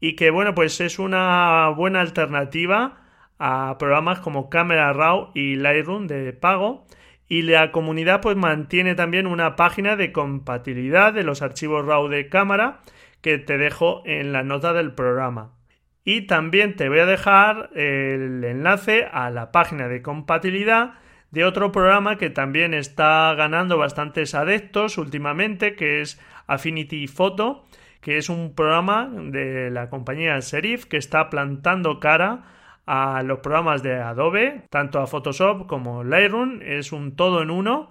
y 0.00 0.16
que 0.16 0.30
bueno, 0.30 0.54
pues 0.54 0.80
es 0.80 0.98
una 0.98 1.68
buena 1.76 2.00
alternativa 2.00 3.01
a 3.44 3.76
programas 3.76 4.20
como 4.20 4.48
Camera 4.48 4.92
Raw 4.92 5.32
y 5.34 5.56
Lightroom 5.56 6.06
de 6.06 6.32
pago 6.32 6.86
y 7.26 7.42
la 7.42 7.72
comunidad 7.72 8.20
pues 8.20 8.36
mantiene 8.36 8.94
también 8.94 9.26
una 9.26 9.56
página 9.56 9.96
de 9.96 10.12
compatibilidad 10.12 11.12
de 11.12 11.24
los 11.24 11.42
archivos 11.42 11.84
RAW 11.84 12.06
de 12.06 12.28
cámara 12.28 12.82
que 13.20 13.38
te 13.38 13.58
dejo 13.58 14.02
en 14.06 14.32
la 14.32 14.44
nota 14.44 14.72
del 14.72 14.92
programa. 14.92 15.56
Y 16.04 16.28
también 16.28 16.76
te 16.76 16.88
voy 16.88 17.00
a 17.00 17.06
dejar 17.06 17.70
el 17.74 18.44
enlace 18.44 19.08
a 19.10 19.28
la 19.30 19.50
página 19.50 19.88
de 19.88 20.02
compatibilidad 20.02 20.94
de 21.32 21.44
otro 21.44 21.72
programa 21.72 22.18
que 22.18 22.30
también 22.30 22.74
está 22.74 23.34
ganando 23.34 23.76
bastantes 23.76 24.36
adeptos 24.36 24.98
últimamente, 24.98 25.74
que 25.74 26.00
es 26.00 26.20
Affinity 26.46 27.08
Photo, 27.08 27.64
que 28.00 28.18
es 28.18 28.28
un 28.28 28.54
programa 28.54 29.10
de 29.12 29.68
la 29.70 29.90
compañía 29.90 30.40
Serif 30.42 30.84
que 30.84 30.96
está 30.96 31.28
plantando 31.28 31.98
cara 31.98 32.44
a 32.86 33.22
los 33.22 33.40
programas 33.40 33.82
de 33.82 34.00
Adobe, 34.00 34.62
tanto 34.70 35.00
a 35.00 35.06
Photoshop 35.06 35.66
como 35.66 36.04
Lightroom, 36.04 36.60
es 36.62 36.92
un 36.92 37.16
todo 37.16 37.42
en 37.42 37.50
uno. 37.50 37.90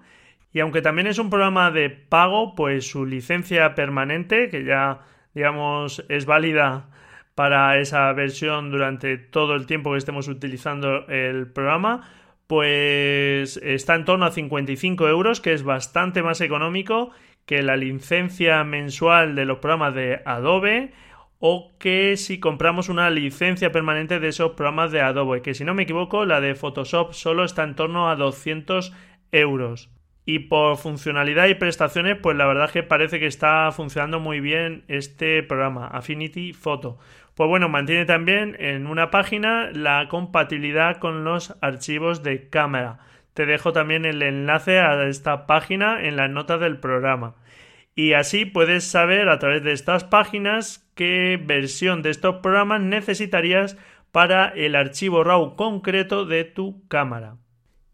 Y 0.54 0.60
aunque 0.60 0.82
también 0.82 1.08
es 1.08 1.18
un 1.18 1.30
programa 1.30 1.72
de 1.72 1.90
pago, 1.90 2.56
pues 2.56 2.90
su 2.90 3.06
licencia 3.06 3.74
permanente, 3.74 4.50
que 4.50 4.66
ya 4.66 5.00
digamos 5.34 6.04
es 6.10 6.26
válida 6.26 6.90
para 7.36 7.80
esa 7.80 8.12
versión 8.14 8.70
durante 8.70 9.18
todo 9.18 9.56
el 9.56 9.66
tiempo 9.66 9.92
que 9.92 9.98
estemos 9.98 10.28
utilizando 10.28 11.08
el 11.08 11.48
programa, 11.52 12.10
pues 12.48 13.58
está 13.64 13.96
en 13.96 14.04
torno 14.04 14.26
a 14.26 14.32
55 14.32 15.08
euros, 15.08 15.40
que 15.40 15.54
es 15.54 15.64
bastante 15.64 16.22
más 16.22 16.42
económico 16.42 17.12
que 17.46 17.64
la 17.64 17.78
licencia 17.78 18.64
mensual 18.66 19.36
de 19.36 19.46
los 19.46 19.60
programas 19.60 19.96
de 19.96 20.22
Adobe 20.26 20.92
o 21.44 21.76
que 21.80 22.18
si 22.18 22.40
compramos 22.40 22.88
una 22.88 23.10
licencia 23.10 23.72
permanente 23.72 24.20
de 24.20 24.28
esos 24.28 24.52
programas 24.52 24.92
de 24.92 25.02
Adobe, 25.02 25.42
que 25.42 25.56
si 25.56 25.66
no 25.66 25.74
me 25.74 25.84
equivoco, 25.84 26.24
la 26.24 26.40
de 26.40 26.54
Photoshop 26.54 27.14
solo 27.14 27.44
está 27.44 27.64
en 27.64 27.76
torno 27.76 28.10
a 28.10 28.16
200 28.16 28.94
euros. 29.32 29.90
Y 30.24 30.38
por 30.38 30.78
funcionalidad 30.78 31.48
y 31.48 31.56
prestaciones, 31.56 32.20
pues 32.22 32.38
la 32.38 32.46
verdad 32.46 32.66
es 32.66 32.72
que 32.72 32.84
parece 32.84 33.20
que 33.20 33.26
está 33.26 33.72
funcionando 33.72 34.20
muy 34.20 34.40
bien 34.40 34.84
este 34.88 35.42
programa, 35.42 35.88
Affinity 35.88 36.54
Photo. 36.54 37.00
Pues 37.34 37.50
bueno, 37.50 37.70
mantiene 37.70 38.06
también 38.06 38.56
en 38.60 38.86
una 38.86 39.10
página 39.10 39.72
la 39.72 40.08
compatibilidad 40.10 40.98
con 40.98 41.24
los 41.24 41.58
archivos 41.60 42.22
de 42.22 42.50
cámara. 42.50 43.00
Te 43.34 43.48
dejo 43.48 43.74
también 43.74 44.06
el 44.06 44.22
enlace 44.22 44.80
a 44.80 45.08
esta 45.08 45.48
página 45.48 46.04
en 46.04 46.18
las 46.18 46.30
notas 46.30 46.60
del 46.60 46.78
programa. 46.78 47.34
Y 48.02 48.14
así 48.14 48.46
puedes 48.46 48.84
saber 48.84 49.30
a 49.30 49.38
través 49.38 49.62
de 49.62 49.74
estas 49.74 50.04
páginas 50.04 50.90
qué 50.96 51.40
versión 51.40 52.02
de 52.02 52.10
estos 52.10 52.38
programas 52.38 52.82
necesitarías 52.82 53.78
para 54.12 54.48
el 54.48 54.76
archivo 54.76 55.24
RAW 55.24 55.56
concreto 55.56 56.26
de 56.26 56.44
tu 56.44 56.88
cámara. 56.88 57.38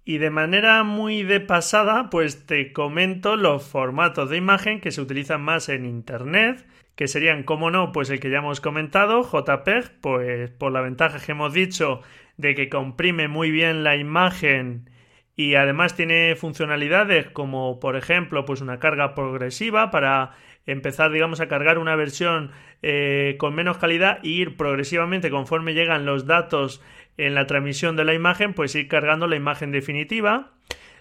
Y 0.05 0.19
de 0.19 0.29
manera 0.29 0.81
muy 0.83 1.23
de 1.23 1.41
pasada, 1.41 2.09
pues 2.09 2.45
te 2.45 2.71
comento 2.71 3.35
los 3.35 3.67
formatos 3.67 4.29
de 4.29 4.37
imagen 4.37 4.79
que 4.79 4.93
se 4.93 5.01
utilizan 5.01 5.41
más 5.41 5.67
en 5.67 5.83
Internet, 5.85 6.65
que 6.95 7.09
serían, 7.09 7.43
como 7.43 7.69
no, 7.69 7.91
pues 7.91 8.09
el 8.09 8.21
que 8.21 8.29
ya 8.29 8.37
hemos 8.37 8.61
comentado, 8.61 9.23
JPEG, 9.23 9.99
pues 9.99 10.51
por 10.51 10.71
la 10.71 10.79
ventaja 10.79 11.19
que 11.19 11.33
hemos 11.33 11.51
dicho 11.51 11.99
de 12.37 12.55
que 12.55 12.69
comprime 12.69 13.27
muy 13.27 13.51
bien 13.51 13.83
la 13.83 13.97
imagen 13.97 14.89
y 15.37 15.53
además 15.53 15.95
tiene 15.95 16.35
funcionalidades 16.35 17.29
como 17.29 17.79
por 17.79 17.95
ejemplo 17.95 18.43
pues 18.43 18.59
una 18.59 18.79
carga 18.79 19.13
progresiva 19.13 19.91
para 19.91 20.31
empezar 20.65 21.11
digamos 21.11 21.39
a 21.39 21.47
cargar 21.47 21.77
una 21.77 21.95
versión 21.95 22.51
eh, 22.81 23.35
con 23.37 23.55
menos 23.55 23.77
calidad 23.77 24.19
e 24.23 24.29
ir 24.29 24.57
progresivamente 24.57 25.29
conforme 25.29 25.75
llegan 25.75 26.05
los 26.05 26.25
datos 26.25 26.81
en 27.17 27.35
la 27.35 27.45
transmisión 27.45 27.95
de 27.95 28.03
la 28.03 28.15
imagen 28.15 28.53
pues 28.53 28.75
ir 28.75 28.87
cargando 28.87 29.27
la 29.27 29.35
imagen 29.35 29.71
definitiva 29.71 30.51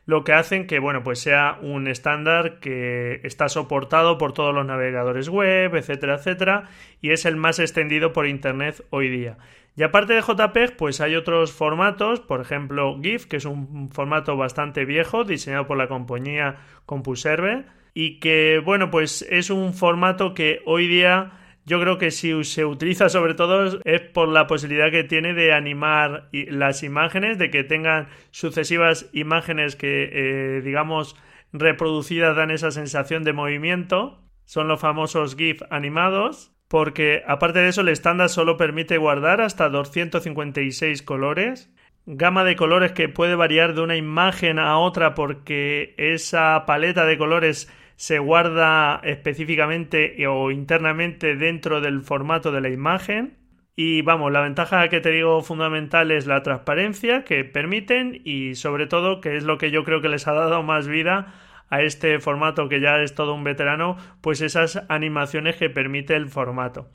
lo 0.07 0.23
que 0.25 0.33
hacen 0.33 0.66
que 0.66 0.79
bueno 0.79 1.03
pues 1.03 1.19
sea 1.19 1.59
un 1.61 1.88
estándar 1.88 2.61
que 2.61 3.21
está 3.25 3.49
soportado 3.49 4.19
por 4.19 4.33
todos 4.33 4.55
los 4.55 4.64
navegadores 4.64 5.29
web 5.29 5.75
etcétera 5.75 6.14
etcétera 6.14 6.69
y 7.03 7.11
es 7.11 7.27
el 7.27 7.37
más 7.37 7.59
extendido 7.59 8.12
por 8.12 8.27
internet 8.27 8.85
hoy 8.90 9.09
día. 9.09 9.37
Y 9.79 9.83
aparte 9.83 10.14
de 10.14 10.23
JPEG 10.23 10.77
pues 10.77 11.01
hay 11.01 11.16
otros 11.16 11.53
formatos 11.53 12.21
por 12.21 12.40
ejemplo 12.40 12.99
GIF 13.03 13.27
que 13.27 13.37
es 13.37 13.45
un 13.45 13.90
formato 13.90 14.37
bastante 14.37 14.85
viejo 14.85 15.25
diseñado 15.25 15.66
por 15.66 15.77
la 15.77 15.88
compañía 15.88 16.57
CompuServe 16.87 17.66
y 17.92 18.21
que 18.21 18.61
bueno 18.64 18.90
pues 18.90 19.27
es 19.29 19.51
un 19.51 19.75
formato 19.75 20.35
que 20.35 20.62
hoy 20.64 20.87
día 20.87 21.33
yo 21.66 21.81
creo 21.81 21.98
que 21.98 22.12
si 22.12 22.44
se 22.44 22.64
utiliza 22.64 23.09
sobre 23.09 23.35
todo 23.35 23.81
es 23.85 24.00
por 24.00 24.29
la 24.29 24.46
posibilidad 24.46 24.90
que 24.90 25.05
tiene 25.05 25.35
de 25.35 25.52
animar 25.52 26.29
las 26.33 26.85
imágenes, 26.85 27.38
de 27.38 27.50
que 27.50 27.64
tengan 27.64 28.09
sucesivas 28.31 29.11
imágenes 29.12 29.74
que, 29.74 30.11
eh, 30.12 30.61
digamos, 30.62 31.16
reproducidas 31.52 32.37
dan 32.37 32.52
esa 32.52 32.70
sensación 32.70 33.24
de 33.24 33.33
movimiento. 33.33 34.22
Son 34.44 34.68
los 34.68 34.81
famosos 34.81 35.37
GIF 35.37 35.61
animados. 35.70 36.52
Porque 36.68 37.22
aparte 37.26 37.61
de 37.61 37.68
eso, 37.68 37.83
el 37.83 37.88
estándar 37.88 38.29
solo 38.29 38.57
permite 38.57 38.98
guardar 38.98 39.40
hasta 39.40 39.68
256 39.68 41.02
colores. 41.02 41.72
Gama 42.07 42.44
de 42.44 42.57
colores 42.57 42.92
que 42.92 43.09
puede 43.09 43.35
variar 43.35 43.74
de 43.74 43.83
una 43.83 43.96
imagen 43.96 44.59
a 44.59 44.79
otra 44.79 45.14
porque 45.14 45.94
esa 45.96 46.64
paleta 46.66 47.05
de 47.05 47.18
colores 47.18 47.72
se 47.96 48.18
guarda 48.18 49.00
específicamente 49.02 50.26
o 50.26 50.50
internamente 50.50 51.35
dentro 51.35 51.80
del 51.80 52.02
formato 52.02 52.52
de 52.52 52.61
la 52.61 52.68
imagen. 52.68 53.38
Y 53.74 54.02
vamos, 54.02 54.32
la 54.32 54.40
ventaja 54.40 54.88
que 54.88 55.00
te 55.00 55.11
digo 55.11 55.42
fundamental 55.42 56.11
es 56.11 56.26
la 56.26 56.42
transparencia 56.42 57.24
que 57.24 57.44
permiten 57.44 58.20
y 58.24 58.54
sobre 58.54 58.87
todo 58.87 59.20
que 59.20 59.37
es 59.37 59.44
lo 59.44 59.59
que 59.59 59.70
yo 59.70 59.85
creo 59.85 60.00
que 60.00 60.09
les 60.09 60.26
ha 60.28 60.32
dado 60.32 60.62
más 60.62 60.88
vida 60.88 61.35
a 61.68 61.82
este 61.82 62.20
formato 62.20 62.68
que 62.68 62.80
ya 62.80 63.00
es 63.00 63.14
todo 63.14 63.35
un 63.35 63.44
veterano, 63.44 63.96
pues 64.20 64.40
esas 64.40 64.82
animaciones 64.88 65.56
que 65.56 65.68
permite 65.68 66.14
el 66.14 66.28
formato. 66.28 66.88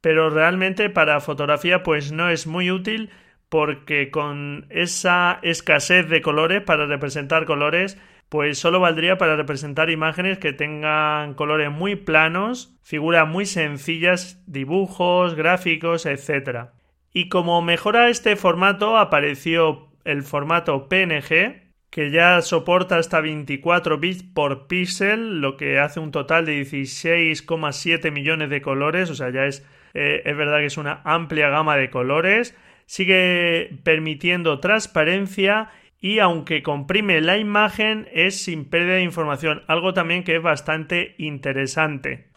Pero 0.00 0.30
realmente 0.30 0.90
para 0.90 1.20
fotografía 1.20 1.82
pues 1.82 2.12
no 2.12 2.28
es 2.28 2.46
muy 2.46 2.70
útil 2.70 3.10
porque 3.48 4.10
con 4.10 4.66
esa 4.70 5.38
escasez 5.42 6.08
de 6.08 6.22
colores 6.22 6.62
para 6.62 6.86
representar 6.86 7.44
colores 7.44 7.98
pues 8.30 8.58
solo 8.58 8.78
valdría 8.78 9.18
para 9.18 9.34
representar 9.34 9.90
imágenes 9.90 10.38
que 10.38 10.52
tengan 10.52 11.34
colores 11.34 11.70
muy 11.72 11.96
planos, 11.96 12.78
figuras 12.80 13.28
muy 13.28 13.44
sencillas, 13.44 14.40
dibujos, 14.46 15.34
gráficos, 15.34 16.06
etc. 16.06 16.68
Y 17.12 17.28
como 17.28 17.60
mejora 17.60 18.08
este 18.08 18.36
formato 18.36 18.96
apareció 18.96 19.88
el 20.04 20.22
formato 20.22 20.88
PNG, 20.88 21.72
que 21.90 22.12
ya 22.12 22.40
soporta 22.40 22.98
hasta 22.98 23.20
24 23.20 23.98
bits 23.98 24.22
por 24.22 24.68
píxel, 24.68 25.40
lo 25.40 25.56
que 25.56 25.80
hace 25.80 25.98
un 25.98 26.12
total 26.12 26.46
de 26.46 26.62
16,7 26.62 28.12
millones 28.12 28.48
de 28.48 28.62
colores, 28.62 29.10
o 29.10 29.16
sea, 29.16 29.30
ya 29.30 29.46
es, 29.46 29.66
eh, 29.92 30.22
es 30.24 30.36
verdad 30.36 30.58
que 30.58 30.66
es 30.66 30.78
una 30.78 31.00
amplia 31.02 31.48
gama 31.48 31.76
de 31.76 31.90
colores, 31.90 32.56
sigue 32.86 33.80
permitiendo 33.82 34.60
transparencia 34.60 35.70
y 36.00 36.18
aunque 36.18 36.62
comprime 36.62 37.20
la 37.20 37.36
imagen 37.36 38.08
es 38.12 38.42
sin 38.42 38.64
pérdida 38.64 38.94
de 38.94 39.02
información, 39.02 39.62
algo 39.66 39.92
también 39.92 40.24
que 40.24 40.36
es 40.36 40.42
bastante 40.42 41.14
interesante. 41.18 42.28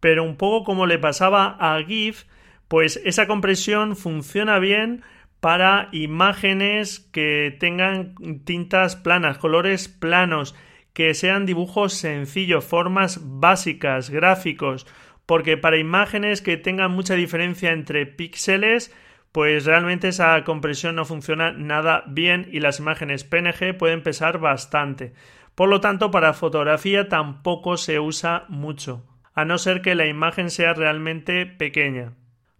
Pero 0.00 0.22
un 0.22 0.36
poco 0.36 0.64
como 0.64 0.86
le 0.86 0.98
pasaba 0.98 1.56
a 1.58 1.82
GIF, 1.82 2.24
pues 2.68 3.00
esa 3.04 3.26
compresión 3.26 3.96
funciona 3.96 4.58
bien 4.58 5.02
para 5.40 5.88
imágenes 5.92 7.00
que 7.00 7.56
tengan 7.58 8.14
tintas 8.44 8.96
planas, 8.96 9.38
colores 9.38 9.88
planos, 9.88 10.54
que 10.92 11.14
sean 11.14 11.46
dibujos 11.46 11.94
sencillos, 11.94 12.64
formas 12.64 13.20
básicas, 13.22 14.10
gráficos, 14.10 14.86
porque 15.24 15.56
para 15.56 15.78
imágenes 15.78 16.42
que 16.42 16.58
tengan 16.58 16.90
mucha 16.90 17.14
diferencia 17.14 17.72
entre 17.72 18.04
píxeles, 18.04 18.94
pues 19.32 19.64
realmente 19.64 20.08
esa 20.08 20.42
compresión 20.44 20.96
no 20.96 21.04
funciona 21.04 21.52
nada 21.52 22.04
bien 22.06 22.48
y 22.50 22.60
las 22.60 22.80
imágenes 22.80 23.24
PNG 23.24 23.76
pueden 23.76 24.02
pesar 24.02 24.38
bastante. 24.38 25.12
Por 25.54 25.68
lo 25.68 25.80
tanto, 25.80 26.10
para 26.10 26.32
fotografía 26.32 27.08
tampoco 27.08 27.76
se 27.76 28.00
usa 28.00 28.44
mucho, 28.48 29.04
a 29.34 29.44
no 29.44 29.58
ser 29.58 29.82
que 29.82 29.94
la 29.94 30.06
imagen 30.06 30.50
sea 30.50 30.74
realmente 30.74 31.46
pequeña. 31.46 32.14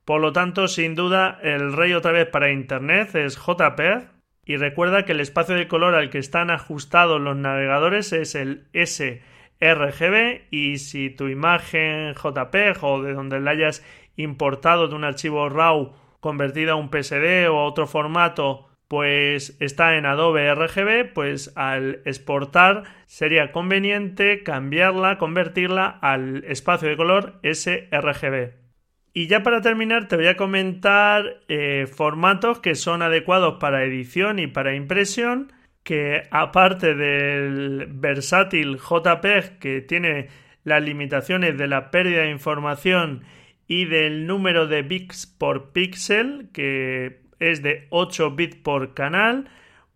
Por 0.05 0.21
lo 0.21 0.33
tanto, 0.33 0.69
sin 0.69 0.95
duda, 0.95 1.39
el 1.43 1.73
rey 1.73 1.93
otra 1.93 2.13
vez 2.13 2.27
para 2.27 2.51
Internet 2.51 3.15
es 3.15 3.37
JPEG 3.37 4.09
y 4.45 4.57
recuerda 4.57 5.05
que 5.05 5.13
el 5.13 5.21
espacio 5.21 5.55
de 5.55 5.69
color 5.69 5.95
al 5.95 6.11
que 6.11 6.19
están 6.19 6.51
ajustados 6.51 7.21
los 7.21 7.37
navegadores 7.37 8.13
es 8.13 8.35
el 8.35 8.67
sRGB 8.75 10.49
y 10.51 10.79
si 10.79 11.11
tu 11.11 11.29
imagen 11.29 12.15
JPEG 12.15 12.83
o 12.83 13.03
de 13.03 13.15
donde 13.15 13.41
la 13.41 13.53
hayas 13.53 13.85
importado 14.17 14.89
de 14.89 14.95
un 14.95 15.05
archivo 15.05 15.49
RAW 15.49 15.95
convertida 16.21 16.73
a 16.73 16.77
un 16.77 16.91
PSD 16.91 17.49
o 17.51 17.59
a 17.59 17.65
otro 17.65 17.87
formato 17.87 18.71
pues 18.91 19.57
está 19.61 19.97
en 19.97 20.05
Adobe 20.05 20.53
RGB, 20.53 21.13
pues 21.15 21.53
al 21.55 22.03
exportar 22.05 22.83
sería 23.07 23.53
conveniente 23.53 24.43
cambiarla, 24.43 25.17
convertirla 25.17 25.87
al 25.87 26.43
espacio 26.43 26.89
de 26.89 26.97
color 26.97 27.39
sRGB. 27.45 28.55
Y 29.13 29.29
ya 29.29 29.45
para 29.45 29.61
terminar 29.61 30.09
te 30.09 30.17
voy 30.17 30.27
a 30.27 30.37
comentar 30.37 31.41
eh, 31.47 31.87
formatos 31.87 32.59
que 32.59 32.75
son 32.75 33.03
adecuados 33.03 33.59
para 33.61 33.85
edición 33.85 34.41
y 34.41 34.49
para 34.49 34.75
impresión, 34.75 35.53
que 35.85 36.25
aparte 36.33 36.97
del 36.97 37.87
versátil 37.91 38.77
JPEG 38.79 39.61
que 39.61 39.83
tiene 39.83 40.31
las 40.65 40.83
limitaciones 40.83 41.57
de 41.57 41.69
la 41.69 41.93
pérdida 41.93 42.23
de 42.23 42.31
información 42.31 43.23
y 43.71 43.85
del 43.85 44.27
número 44.27 44.67
de 44.67 44.83
bits 44.83 45.27
por 45.27 45.71
píxel, 45.71 46.49
que 46.53 47.21
es 47.39 47.63
de 47.63 47.87
8 47.91 48.33
bits 48.33 48.57
por 48.57 48.95
canal, 48.95 49.49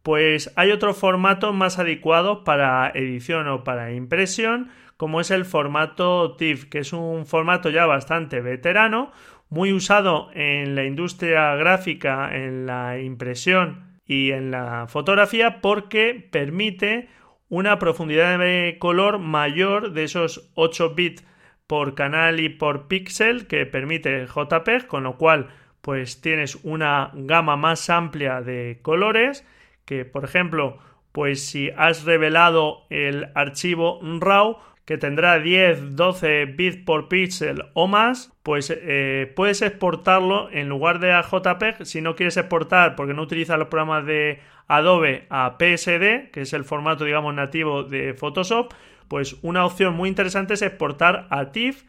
pues 0.04 0.52
hay 0.54 0.70
otro 0.70 0.94
formato 0.94 1.52
más 1.52 1.80
adecuado 1.80 2.44
para 2.44 2.88
edición 2.94 3.48
o 3.48 3.64
para 3.64 3.92
impresión, 3.92 4.70
como 4.96 5.20
es 5.20 5.32
el 5.32 5.44
formato 5.44 6.36
TIFF, 6.36 6.66
que 6.66 6.78
es 6.78 6.92
un 6.92 7.26
formato 7.26 7.68
ya 7.68 7.84
bastante 7.84 8.40
veterano, 8.40 9.10
muy 9.48 9.72
usado 9.72 10.30
en 10.34 10.76
la 10.76 10.84
industria 10.84 11.56
gráfica, 11.56 12.32
en 12.32 12.66
la 12.66 13.00
impresión 13.00 13.98
y 14.06 14.30
en 14.30 14.52
la 14.52 14.86
fotografía, 14.86 15.60
porque 15.60 16.28
permite 16.30 17.08
una 17.48 17.80
profundidad 17.80 18.38
de 18.38 18.76
color 18.78 19.18
mayor 19.18 19.94
de 19.94 20.04
esos 20.04 20.52
8 20.54 20.94
bits 20.94 21.24
por 21.66 21.94
canal 21.94 22.40
y 22.40 22.48
por 22.48 22.88
píxel 22.88 23.46
que 23.46 23.66
permite 23.66 24.26
JPEG, 24.26 24.86
con 24.86 25.04
lo 25.04 25.16
cual 25.16 25.48
pues 25.80 26.20
tienes 26.20 26.56
una 26.62 27.10
gama 27.14 27.56
más 27.56 27.90
amplia 27.90 28.40
de 28.40 28.78
colores 28.82 29.46
que 29.84 30.04
por 30.04 30.24
ejemplo 30.24 30.78
pues 31.12 31.46
si 31.46 31.70
has 31.76 32.04
revelado 32.04 32.86
el 32.90 33.28
archivo 33.34 34.00
RAW 34.02 34.58
que 34.84 34.98
tendrá 34.98 35.38
10, 35.38 35.96
12 35.96 36.44
bits 36.46 36.76
por 36.84 37.08
píxel 37.08 37.64
o 37.72 37.86
más, 37.86 38.32
pues 38.42 38.70
eh, 38.70 39.32
puedes 39.34 39.62
exportarlo 39.62 40.50
en 40.50 40.68
lugar 40.68 40.98
de 40.98 41.12
a 41.12 41.22
JPEG. 41.22 41.86
Si 41.86 42.00
no 42.02 42.14
quieres 42.14 42.36
exportar 42.36 42.94
porque 42.94 43.14
no 43.14 43.22
utilizas 43.22 43.58
los 43.58 43.68
programas 43.68 44.04
de 44.04 44.40
Adobe 44.68 45.26
a 45.30 45.56
PSD, 45.58 46.30
que 46.30 46.42
es 46.42 46.52
el 46.52 46.64
formato, 46.64 47.04
digamos, 47.04 47.34
nativo 47.34 47.82
de 47.82 48.14
Photoshop, 48.14 48.72
pues 49.08 49.36
una 49.42 49.64
opción 49.64 49.94
muy 49.94 50.08
interesante 50.08 50.54
es 50.54 50.62
exportar 50.62 51.26
a 51.30 51.52
TIFF 51.52 51.84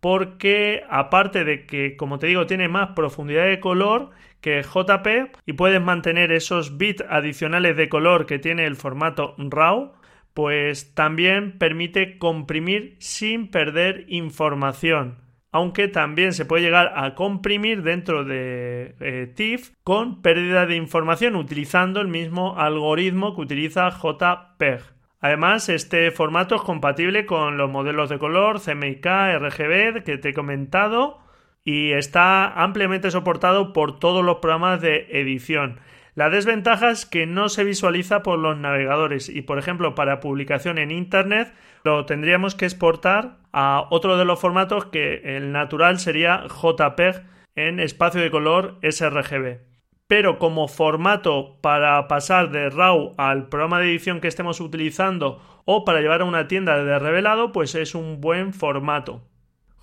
porque 0.00 0.84
aparte 0.88 1.44
de 1.44 1.66
que, 1.66 1.96
como 1.96 2.18
te 2.18 2.26
digo, 2.28 2.46
tiene 2.46 2.68
más 2.68 2.90
profundidad 2.90 3.46
de 3.46 3.60
color 3.60 4.10
que 4.40 4.62
JP 4.62 5.34
y 5.46 5.54
puedes 5.54 5.80
mantener 5.80 6.30
esos 6.30 6.76
bits 6.78 7.04
adicionales 7.08 7.76
de 7.76 7.88
color 7.88 8.26
que 8.26 8.38
tiene 8.38 8.66
el 8.66 8.76
formato 8.76 9.34
RAW, 9.38 9.94
pues 10.36 10.92
también 10.92 11.56
permite 11.56 12.18
comprimir 12.18 12.98
sin 13.00 13.50
perder 13.50 14.04
información. 14.08 15.16
Aunque 15.50 15.88
también 15.88 16.34
se 16.34 16.44
puede 16.44 16.62
llegar 16.62 16.92
a 16.94 17.14
comprimir 17.14 17.82
dentro 17.82 18.22
de 18.22 18.96
eh, 19.00 19.32
TIFF 19.34 19.70
con 19.82 20.20
pérdida 20.20 20.66
de 20.66 20.76
información 20.76 21.36
utilizando 21.36 22.02
el 22.02 22.08
mismo 22.08 22.58
algoritmo 22.58 23.34
que 23.34 23.40
utiliza 23.40 23.88
JPEG. 23.88 24.82
Además, 25.20 25.70
este 25.70 26.10
formato 26.10 26.56
es 26.56 26.60
compatible 26.60 27.24
con 27.24 27.56
los 27.56 27.70
modelos 27.70 28.10
de 28.10 28.18
color 28.18 28.60
CMYK, 28.60 29.06
RGB 29.38 30.04
que 30.04 30.18
te 30.18 30.28
he 30.28 30.34
comentado 30.34 31.18
y 31.64 31.92
está 31.92 32.62
ampliamente 32.62 33.10
soportado 33.10 33.72
por 33.72 33.98
todos 33.98 34.22
los 34.22 34.36
programas 34.36 34.82
de 34.82 35.06
edición. 35.12 35.80
La 36.16 36.30
desventaja 36.30 36.90
es 36.90 37.04
que 37.04 37.26
no 37.26 37.50
se 37.50 37.62
visualiza 37.62 38.22
por 38.22 38.38
los 38.38 38.56
navegadores 38.56 39.28
y, 39.28 39.42
por 39.42 39.58
ejemplo, 39.58 39.94
para 39.94 40.18
publicación 40.18 40.78
en 40.78 40.90
Internet 40.90 41.52
lo 41.84 42.06
tendríamos 42.06 42.54
que 42.54 42.64
exportar 42.64 43.36
a 43.52 43.84
otro 43.90 44.16
de 44.16 44.24
los 44.24 44.40
formatos 44.40 44.86
que 44.86 45.36
el 45.36 45.52
natural 45.52 45.98
sería 45.98 46.44
JPEG 46.48 47.22
en 47.54 47.80
espacio 47.80 48.22
de 48.22 48.30
color 48.30 48.78
sRGB. 48.82 49.58
pero 50.06 50.38
como 50.38 50.68
formato 50.68 51.58
para 51.60 52.08
pasar 52.08 52.50
de 52.50 52.70
RAW 52.70 53.14
al 53.18 53.48
programa 53.50 53.80
de 53.80 53.90
edición 53.90 54.20
que 54.20 54.28
estemos 54.28 54.60
utilizando 54.60 55.42
o 55.66 55.84
para 55.84 56.00
llevar 56.00 56.22
a 56.22 56.24
una 56.24 56.48
tienda 56.48 56.82
de 56.82 56.98
revelado, 56.98 57.52
pues 57.52 57.74
es 57.74 57.94
un 57.94 58.22
buen 58.22 58.54
formato. 58.54 59.20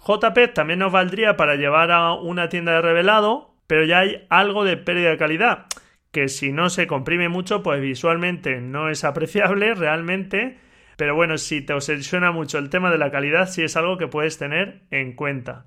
JPEG 0.08 0.54
también 0.54 0.80
nos 0.80 0.92
valdría 0.92 1.38
para 1.38 1.56
llevar 1.56 1.92
a 1.92 2.14
una 2.14 2.50
tienda 2.50 2.72
de 2.72 2.82
revelado, 2.82 3.54
pero 3.68 3.86
ya 3.86 4.00
hay 4.00 4.26
algo 4.30 4.64
de 4.64 4.78
pérdida 4.78 5.10
de 5.10 5.18
calidad, 5.18 5.68
que 6.14 6.30
si 6.30 6.54
no 6.54 6.70
se 6.70 6.88
comprime 6.88 7.28
mucho, 7.28 7.64
pues 7.64 7.82
visualmente 7.82 8.62
no 8.62 8.90
es 8.90 9.04
apreciable 9.04 9.74
realmente, 9.76 10.60
pero 10.96 11.16
bueno, 11.16 11.38
si 11.38 11.62
te 11.62 11.74
obsesiona 11.74 12.32
mucho 12.32 12.60
el 12.60 12.70
tema 12.70 12.92
de 12.92 13.00
la 13.00 13.12
calidad, 13.12 13.50
sí 13.50 13.64
es 13.64 13.76
algo 13.76 13.98
que 13.98 14.08
puedes 14.08 14.38
tener 14.38 14.84
en 14.92 15.14
cuenta. 15.14 15.66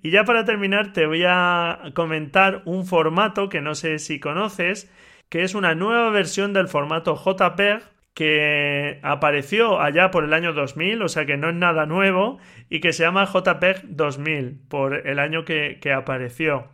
Y 0.00 0.12
ya 0.12 0.24
para 0.24 0.44
terminar 0.44 0.92
te 0.92 1.06
voy 1.06 1.24
a 1.26 1.90
comentar 1.94 2.62
un 2.64 2.86
formato 2.86 3.48
que 3.50 3.60
no 3.60 3.74
sé 3.74 3.98
si 3.98 4.20
conoces, 4.20 4.90
que 5.28 5.42
es 5.42 5.54
una 5.54 5.74
nueva 5.74 6.08
versión 6.10 6.52
del 6.52 6.68
formato 6.68 7.16
JPEG 7.16 7.82
que 8.14 9.00
apareció 9.02 9.80
allá 9.80 10.10
por 10.12 10.24
el 10.24 10.32
año 10.32 10.52
2000, 10.52 11.02
o 11.02 11.08
sea 11.08 11.26
que 11.26 11.36
no 11.36 11.48
es 11.50 11.56
nada 11.56 11.86
nuevo, 11.86 12.38
y 12.68 12.80
que 12.80 12.92
se 12.92 13.02
llama 13.02 13.26
JPEG 13.26 13.88
2000 13.88 14.60
por 14.68 15.06
el 15.06 15.18
año 15.18 15.44
que, 15.44 15.78
que 15.80 15.92
apareció. 15.92 16.68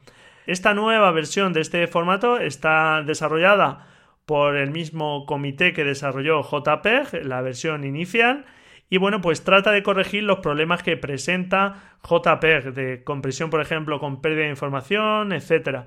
Esta 0.46 0.74
nueva 0.74 1.10
versión 1.10 1.52
de 1.52 1.60
este 1.60 1.86
formato 1.88 2.38
está 2.38 3.02
desarrollada 3.02 3.88
por 4.26 4.56
el 4.56 4.70
mismo 4.70 5.26
comité 5.26 5.72
que 5.72 5.84
desarrolló 5.84 6.42
JPEG, 6.42 7.24
la 7.24 7.42
versión 7.42 7.84
inicial, 7.84 8.44
y 8.88 8.98
bueno, 8.98 9.20
pues 9.20 9.42
trata 9.42 9.72
de 9.72 9.82
corregir 9.82 10.22
los 10.22 10.38
problemas 10.38 10.82
que 10.82 10.96
presenta 10.96 11.98
JPEG, 12.08 12.72
de 12.72 13.02
compresión, 13.02 13.50
por 13.50 13.60
ejemplo, 13.60 13.98
con 13.98 14.20
pérdida 14.20 14.44
de 14.44 14.50
información, 14.50 15.32
etc. 15.32 15.86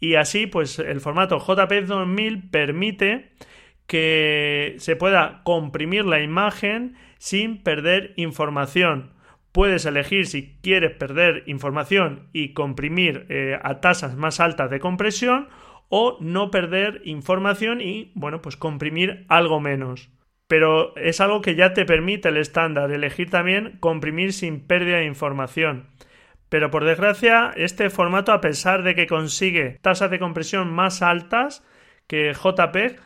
Y 0.00 0.16
así, 0.16 0.46
pues 0.48 0.80
el 0.80 1.00
formato 1.00 1.38
JPEG 1.38 1.86
2000 1.86 2.50
permite 2.50 3.30
que 3.86 4.74
se 4.78 4.96
pueda 4.96 5.42
comprimir 5.44 6.04
la 6.04 6.20
imagen 6.20 6.96
sin 7.18 7.62
perder 7.62 8.12
información. 8.16 9.12
Puedes 9.52 9.84
elegir 9.86 10.26
si 10.26 10.56
quieres 10.62 10.96
perder 10.96 11.42
información 11.46 12.28
y 12.32 12.52
comprimir 12.52 13.26
eh, 13.28 13.58
a 13.62 13.80
tasas 13.80 14.16
más 14.16 14.40
altas 14.40 14.70
de 14.70 14.80
compresión 14.80 15.48
o 15.88 16.16
no 16.20 16.50
perder 16.50 17.02
información 17.04 17.80
y, 17.80 18.12
bueno, 18.14 18.40
pues 18.42 18.56
comprimir 18.56 19.24
algo 19.28 19.60
menos 19.60 20.10
pero 20.50 20.96
es 20.96 21.20
algo 21.20 21.42
que 21.42 21.54
ya 21.54 21.74
te 21.74 21.84
permite 21.84 22.28
el 22.28 22.36
estándar, 22.36 22.90
elegir 22.90 23.30
también 23.30 23.76
comprimir 23.78 24.32
sin 24.32 24.66
pérdida 24.66 24.96
de 24.96 25.04
información. 25.04 25.86
Pero 26.48 26.72
por 26.72 26.84
desgracia, 26.84 27.52
este 27.54 27.88
formato, 27.88 28.32
a 28.32 28.40
pesar 28.40 28.82
de 28.82 28.96
que 28.96 29.06
consigue 29.06 29.78
tasas 29.80 30.10
de 30.10 30.18
compresión 30.18 30.72
más 30.72 31.02
altas 31.02 31.64
que 32.08 32.34
JPEG 32.34 32.98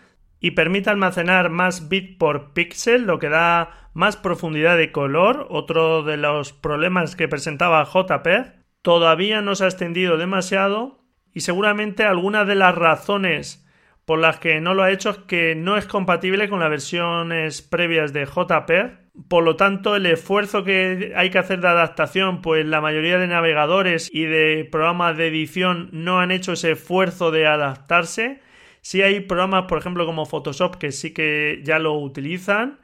y 0.45 0.51
permite 0.51 0.91
almacenar 0.91 1.49
más 1.49 1.89
bit 1.89 2.19
por 2.19 2.53
píxel, 2.53 3.07
lo 3.07 3.19
que 3.19 3.31
da 3.31 3.89
más 3.95 4.19
profundidad 4.19 4.77
de 4.77 4.93
color, 4.93 5.47
otro 5.49 6.03
de 6.03 6.19
los 6.19 6.53
problemas 6.53 7.17
que 7.17 7.29
presentaba 7.29 7.83
JPEG, 7.87 8.53
todavía 8.83 9.41
no 9.41 9.55
se 9.55 9.65
ha 9.65 9.69
extendido 9.69 10.19
demasiado 10.19 10.99
y 11.33 11.41
seguramente 11.41 12.05
algunas 12.05 12.47
de 12.47 12.57
las 12.57 12.75
razones 12.75 13.67
por 14.05 14.19
las 14.19 14.39
que 14.39 14.61
no 14.61 14.75
lo 14.75 14.83
ha 14.83 14.91
hecho 14.91 15.09
es 15.09 15.17
que 15.17 15.55
no 15.55 15.79
es 15.79 15.87
compatible 15.87 16.51
con 16.51 16.61
las 16.61 16.69
versiones 16.69 17.63
previas 17.63 18.13
de 18.13 18.27
JPEG. 18.27 19.01
Por 19.29 19.45
lo 19.45 19.57
tanto, 19.57 19.97
el 19.97 20.05
esfuerzo 20.05 20.63
que 20.63 21.15
hay 21.17 21.31
que 21.31 21.39
hacer 21.39 21.63
de 21.63 21.69
adaptación, 21.69 22.43
pues 22.43 22.67
la 22.67 22.83
mayoría 22.83 23.17
de 23.17 23.29
navegadores 23.29 24.11
y 24.13 24.25
de 24.25 24.69
programas 24.71 25.17
de 25.17 25.29
edición 25.29 25.89
no 25.93 26.21
han 26.21 26.31
hecho 26.31 26.53
ese 26.53 26.73
esfuerzo 26.73 27.31
de 27.31 27.47
adaptarse. 27.47 28.44
Sí 28.85 29.01
hay 29.01 29.21
programas, 29.21 29.65
por 29.65 29.79
ejemplo, 29.79 30.05
como 30.05 30.27
Photoshop, 30.27 30.77
que 30.77 30.93
sí 30.93 31.15
que 31.15 31.63
ya 31.65 31.79
lo 31.79 31.95
utilizan. 31.95 32.81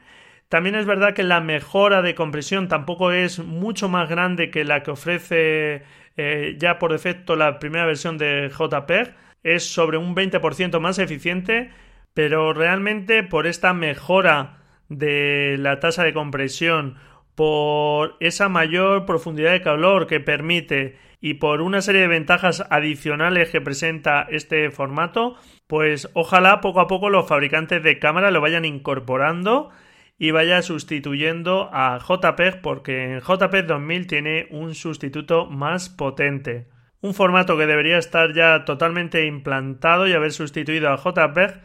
También 0.48 0.74
es 0.74 0.86
verdad 0.86 1.12
que 1.12 1.22
la 1.22 1.42
mejora 1.42 2.00
de 2.00 2.14
compresión 2.14 2.68
tampoco 2.68 3.12
es 3.12 3.38
mucho 3.38 3.90
más 3.90 4.08
grande 4.08 4.50
que 4.50 4.64
la 4.64 4.82
que 4.82 4.92
ofrece 4.92 5.82
eh, 6.16 6.56
ya 6.58 6.78
por 6.78 6.92
defecto 6.92 7.36
la 7.36 7.58
primera 7.58 7.84
versión 7.84 8.16
de 8.16 8.48
JPEG 8.48 9.14
es 9.42 9.64
sobre 9.66 9.98
un 9.98 10.16
20% 10.16 10.80
más 10.80 10.98
eficiente, 10.98 11.70
pero 12.14 12.54
realmente 12.54 13.22
por 13.22 13.46
esta 13.46 13.74
mejora 13.74 14.58
de 14.88 15.56
la 15.58 15.80
tasa 15.80 16.02
de 16.02 16.14
compresión, 16.14 16.96
por 17.34 18.16
esa 18.20 18.48
mayor 18.48 19.04
profundidad 19.04 19.52
de 19.52 19.60
calor 19.60 20.06
que 20.06 20.20
permite 20.20 20.96
y 21.20 21.34
por 21.34 21.60
una 21.60 21.82
serie 21.82 22.00
de 22.00 22.08
ventajas 22.08 22.64
adicionales 22.70 23.50
que 23.50 23.60
presenta 23.60 24.26
este 24.30 24.70
formato, 24.70 25.36
pues 25.70 26.10
ojalá 26.12 26.60
poco 26.60 26.80
a 26.80 26.86
poco 26.86 27.08
los 27.08 27.26
fabricantes 27.26 27.82
de 27.82 27.98
cámara 27.98 28.30
lo 28.30 28.42
vayan 28.42 28.66
incorporando 28.66 29.70
y 30.18 30.32
vaya 30.32 30.60
sustituyendo 30.60 31.70
a 31.72 31.98
JPEG 31.98 32.60
porque 32.60 33.04
en 33.04 33.20
JPEG 33.20 33.66
2000 33.66 34.06
tiene 34.06 34.48
un 34.50 34.74
sustituto 34.74 35.46
más 35.46 35.88
potente 35.88 36.66
un 37.02 37.14
formato 37.14 37.56
que 37.56 37.66
debería 37.66 37.98
estar 37.98 38.34
ya 38.34 38.64
totalmente 38.64 39.26
implantado 39.26 40.06
y 40.06 40.12
haber 40.12 40.32
sustituido 40.32 40.90
a 40.90 40.96
JPEG. 40.96 41.60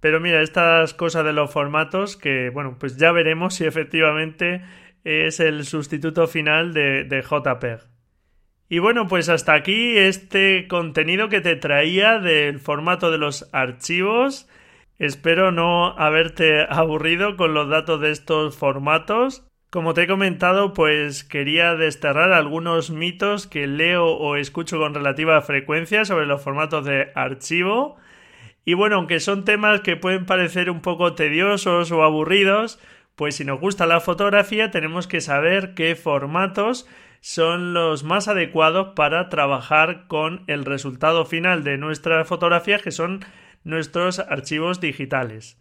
Pero 0.00 0.20
mira, 0.20 0.42
estas 0.42 0.94
cosas 0.94 1.24
de 1.24 1.32
los 1.32 1.50
formatos 1.50 2.16
que, 2.16 2.50
bueno, 2.50 2.76
pues 2.78 2.96
ya 2.96 3.12
veremos 3.12 3.54
si 3.54 3.64
efectivamente 3.64 4.62
es 5.04 5.40
el 5.40 5.64
sustituto 5.64 6.26
final 6.26 6.72
de, 6.72 7.04
de 7.04 7.22
JPEG. 7.22 7.95
Y 8.68 8.80
bueno, 8.80 9.06
pues 9.06 9.28
hasta 9.28 9.54
aquí 9.54 9.96
este 9.96 10.66
contenido 10.66 11.28
que 11.28 11.40
te 11.40 11.54
traía 11.54 12.18
del 12.18 12.58
formato 12.58 13.12
de 13.12 13.18
los 13.18 13.48
archivos. 13.52 14.48
Espero 14.98 15.52
no 15.52 15.96
haberte 15.98 16.66
aburrido 16.68 17.36
con 17.36 17.54
los 17.54 17.68
datos 17.68 18.00
de 18.00 18.10
estos 18.10 18.56
formatos. 18.56 19.46
Como 19.70 19.94
te 19.94 20.04
he 20.04 20.06
comentado, 20.08 20.72
pues 20.72 21.22
quería 21.22 21.74
desterrar 21.76 22.32
algunos 22.32 22.90
mitos 22.90 23.46
que 23.46 23.66
leo 23.66 24.06
o 24.06 24.36
escucho 24.36 24.78
con 24.78 24.94
relativa 24.94 25.40
frecuencia 25.42 26.04
sobre 26.04 26.26
los 26.26 26.42
formatos 26.42 26.84
de 26.84 27.12
archivo. 27.14 27.96
Y 28.64 28.74
bueno, 28.74 28.96
aunque 28.96 29.20
son 29.20 29.44
temas 29.44 29.80
que 29.82 29.96
pueden 29.96 30.26
parecer 30.26 30.70
un 30.70 30.80
poco 30.80 31.14
tediosos 31.14 31.92
o 31.92 32.02
aburridos, 32.02 32.80
pues 33.14 33.36
si 33.36 33.44
nos 33.44 33.60
gusta 33.60 33.86
la 33.86 34.00
fotografía 34.00 34.72
tenemos 34.72 35.06
que 35.06 35.20
saber 35.20 35.74
qué 35.74 35.94
formatos 35.94 36.88
son 37.20 37.74
los 37.74 38.04
más 38.04 38.28
adecuados 38.28 38.94
para 38.94 39.28
trabajar 39.28 40.06
con 40.06 40.44
el 40.46 40.64
resultado 40.64 41.24
final 41.24 41.64
de 41.64 41.78
nuestra 41.78 42.24
fotografía, 42.24 42.78
que 42.78 42.90
son 42.90 43.24
nuestros 43.64 44.18
archivos 44.18 44.80
digitales. 44.80 45.58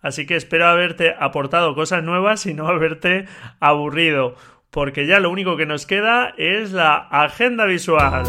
Así 0.00 0.26
que 0.26 0.36
espero 0.36 0.66
haberte 0.66 1.14
aportado 1.18 1.74
cosas 1.74 2.04
nuevas 2.04 2.46
y 2.46 2.54
no 2.54 2.68
haberte 2.68 3.26
aburrido, 3.58 4.36
porque 4.70 5.06
ya 5.06 5.18
lo 5.18 5.30
único 5.30 5.56
que 5.56 5.66
nos 5.66 5.86
queda 5.86 6.34
es 6.36 6.72
la 6.72 6.96
agenda 6.96 7.64
visual. 7.64 8.24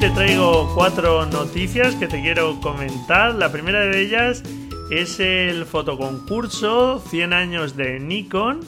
Te 0.00 0.08
traigo 0.08 0.72
cuatro 0.74 1.26
noticias 1.26 1.94
que 1.96 2.06
te 2.06 2.22
quiero 2.22 2.58
comentar. 2.62 3.34
La 3.34 3.52
primera 3.52 3.80
de 3.80 4.00
ellas 4.00 4.42
es 4.90 5.20
el 5.20 5.66
fotoconcurso 5.66 7.00
100 7.00 7.34
años 7.34 7.76
de 7.76 8.00
Nikon 8.00 8.60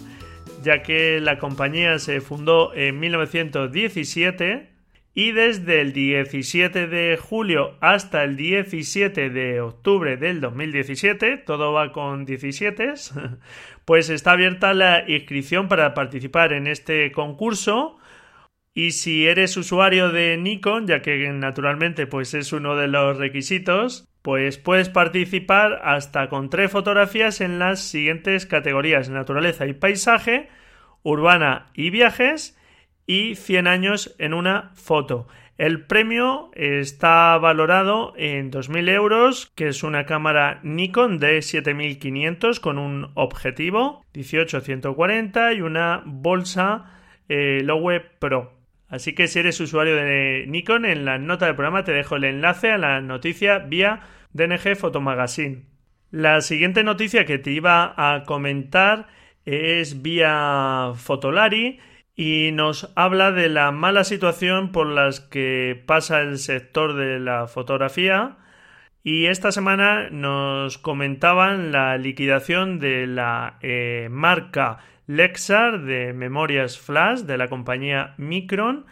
ya 0.62 0.82
que 0.82 1.20
la 1.20 1.38
compañía 1.38 1.98
se 1.98 2.20
fundó 2.20 2.74
en 2.74 3.00
1917 3.00 4.68
y 5.14 5.32
desde 5.32 5.80
el 5.80 5.94
17 5.94 6.86
de 6.86 7.16
julio 7.16 7.76
hasta 7.80 8.24
el 8.24 8.36
17 8.36 9.30
de 9.30 9.60
octubre 9.62 10.18
del 10.18 10.40
2017, 10.40 11.38
todo 11.38 11.72
va 11.72 11.92
con 11.92 12.26
17, 12.26 12.92
pues 13.86 14.10
está 14.10 14.32
abierta 14.32 14.74
la 14.74 15.08
inscripción 15.08 15.68
para 15.68 15.94
participar 15.94 16.52
en 16.52 16.66
este 16.66 17.10
concurso. 17.12 17.98
Y 18.74 18.92
si 18.92 19.26
eres 19.26 19.56
usuario 19.56 20.10
de 20.10 20.38
Nikon, 20.38 20.86
ya 20.86 21.02
que 21.02 21.30
naturalmente 21.30 22.06
pues 22.06 22.32
es 22.32 22.52
uno 22.54 22.74
de 22.74 22.88
los 22.88 23.18
requisitos, 23.18 24.08
pues 24.22 24.56
puedes 24.56 24.88
participar 24.88 25.80
hasta 25.84 26.28
con 26.28 26.48
tres 26.48 26.70
fotografías 26.70 27.42
en 27.42 27.58
las 27.58 27.80
siguientes 27.80 28.46
categorías: 28.46 29.10
naturaleza 29.10 29.66
y 29.66 29.74
paisaje, 29.74 30.48
urbana 31.02 31.66
y 31.74 31.90
viajes 31.90 32.58
y 33.06 33.34
100 33.34 33.66
años 33.66 34.14
en 34.18 34.32
una 34.32 34.70
foto. 34.74 35.28
El 35.58 35.84
premio 35.84 36.50
está 36.54 37.36
valorado 37.36 38.14
en 38.16 38.50
2.000 38.50 38.88
euros, 38.88 39.52
que 39.54 39.68
es 39.68 39.82
una 39.82 40.06
cámara 40.06 40.60
Nikon 40.62 41.18
de 41.18 41.42
7500 41.42 42.58
con 42.58 42.78
un 42.78 43.10
objetivo 43.14 44.02
18-140 44.14 45.56
y 45.56 45.60
una 45.60 46.02
bolsa 46.06 47.00
eh, 47.28 47.60
Lowe 47.62 48.00
Pro. 48.18 48.61
Así 48.92 49.14
que 49.14 49.26
si 49.26 49.38
eres 49.38 49.58
usuario 49.58 49.96
de 49.96 50.44
Nikon, 50.46 50.84
en 50.84 51.06
la 51.06 51.16
nota 51.16 51.46
del 51.46 51.54
programa 51.54 51.82
te 51.82 51.92
dejo 51.92 52.16
el 52.16 52.24
enlace 52.24 52.70
a 52.70 52.76
la 52.76 53.00
noticia 53.00 53.58
vía 53.58 54.00
DNG 54.34 54.76
Photomagazine. 54.76 55.62
La 56.10 56.42
siguiente 56.42 56.84
noticia 56.84 57.24
que 57.24 57.38
te 57.38 57.52
iba 57.52 57.94
a 57.96 58.24
comentar 58.24 59.08
es 59.46 60.02
vía 60.02 60.92
Fotolari 60.94 61.80
y 62.14 62.50
nos 62.52 62.92
habla 62.94 63.32
de 63.32 63.48
la 63.48 63.72
mala 63.72 64.04
situación 64.04 64.72
por 64.72 64.86
las 64.88 65.20
que 65.20 65.82
pasa 65.86 66.20
el 66.20 66.36
sector 66.36 66.92
de 66.94 67.18
la 67.18 67.46
fotografía 67.46 68.36
y 69.02 69.24
esta 69.24 69.52
semana 69.52 70.10
nos 70.10 70.76
comentaban 70.76 71.72
la 71.72 71.96
liquidación 71.96 72.78
de 72.78 73.06
la 73.06 73.56
eh, 73.62 74.08
marca 74.10 74.80
Lexar 75.16 75.82
de 75.82 76.14
memorias 76.14 76.78
flash 76.78 77.20
de 77.20 77.36
la 77.36 77.48
compañía 77.48 78.14
Micron 78.16 78.86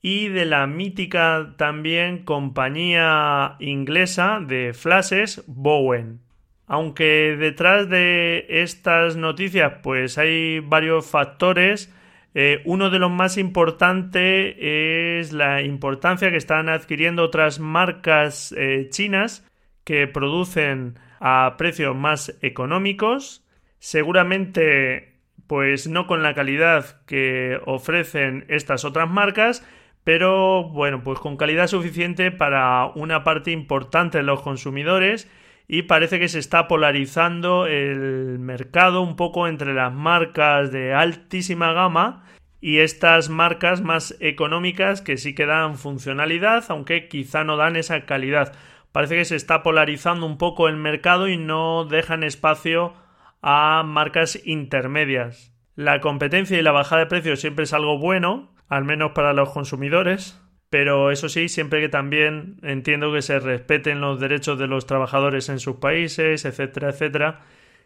y 0.00 0.28
de 0.28 0.46
la 0.46 0.66
mítica 0.66 1.54
también 1.58 2.24
compañía 2.24 3.56
inglesa 3.58 4.40
de 4.40 4.72
flashes 4.72 5.44
Bowen. 5.46 6.20
Aunque 6.66 7.36
detrás 7.38 7.86
de 7.90 8.46
estas 8.48 9.16
noticias 9.16 9.74
pues 9.82 10.16
hay 10.16 10.60
varios 10.60 11.06
factores, 11.06 11.92
eh, 12.32 12.62
uno 12.64 12.88
de 12.88 12.98
los 12.98 13.10
más 13.10 13.36
importantes 13.36 14.54
es 14.58 15.34
la 15.34 15.60
importancia 15.60 16.30
que 16.30 16.38
están 16.38 16.70
adquiriendo 16.70 17.24
otras 17.24 17.60
marcas 17.60 18.54
eh, 18.56 18.88
chinas 18.90 19.46
que 19.84 20.06
producen 20.06 20.98
a 21.20 21.56
precios 21.58 21.94
más 21.94 22.38
económicos, 22.40 23.44
seguramente 23.78 25.17
pues 25.48 25.88
no 25.88 26.06
con 26.06 26.22
la 26.22 26.34
calidad 26.34 27.02
que 27.06 27.58
ofrecen 27.64 28.44
estas 28.48 28.84
otras 28.84 29.10
marcas, 29.10 29.66
pero 30.04 30.62
bueno, 30.68 31.02
pues 31.02 31.18
con 31.18 31.36
calidad 31.36 31.66
suficiente 31.66 32.30
para 32.30 32.86
una 32.94 33.24
parte 33.24 33.50
importante 33.50 34.18
de 34.18 34.24
los 34.24 34.42
consumidores 34.42 35.28
y 35.66 35.82
parece 35.82 36.20
que 36.20 36.28
se 36.28 36.38
está 36.38 36.68
polarizando 36.68 37.66
el 37.66 38.38
mercado 38.38 39.02
un 39.02 39.16
poco 39.16 39.48
entre 39.48 39.74
las 39.74 39.92
marcas 39.92 40.70
de 40.70 40.94
altísima 40.94 41.72
gama 41.72 42.24
y 42.60 42.78
estas 42.78 43.28
marcas 43.28 43.80
más 43.82 44.16
económicas 44.20 45.00
que 45.00 45.16
sí 45.16 45.34
que 45.34 45.46
dan 45.46 45.76
funcionalidad, 45.76 46.64
aunque 46.68 47.08
quizá 47.08 47.44
no 47.44 47.56
dan 47.56 47.76
esa 47.76 48.04
calidad. 48.04 48.54
Parece 48.92 49.16
que 49.16 49.24
se 49.24 49.36
está 49.36 49.62
polarizando 49.62 50.26
un 50.26 50.38
poco 50.38 50.68
el 50.68 50.76
mercado 50.76 51.28
y 51.28 51.36
no 51.36 51.84
dejan 51.84 52.22
espacio 52.22 52.94
a 53.42 53.82
marcas 53.84 54.40
intermedias. 54.44 55.54
La 55.74 56.00
competencia 56.00 56.58
y 56.58 56.62
la 56.62 56.72
bajada 56.72 57.02
de 57.02 57.06
precios 57.06 57.40
siempre 57.40 57.64
es 57.64 57.72
algo 57.72 57.98
bueno, 57.98 58.54
al 58.68 58.84
menos 58.84 59.12
para 59.12 59.32
los 59.32 59.50
consumidores, 59.50 60.40
pero 60.70 61.10
eso 61.10 61.28
sí, 61.28 61.48
siempre 61.48 61.80
que 61.80 61.88
también 61.88 62.56
entiendo 62.62 63.12
que 63.12 63.22
se 63.22 63.38
respeten 63.38 64.00
los 64.00 64.20
derechos 64.20 64.58
de 64.58 64.66
los 64.66 64.86
trabajadores 64.86 65.48
en 65.48 65.60
sus 65.60 65.76
países, 65.76 66.44
etcétera, 66.44 66.90
etcétera, 66.90 67.40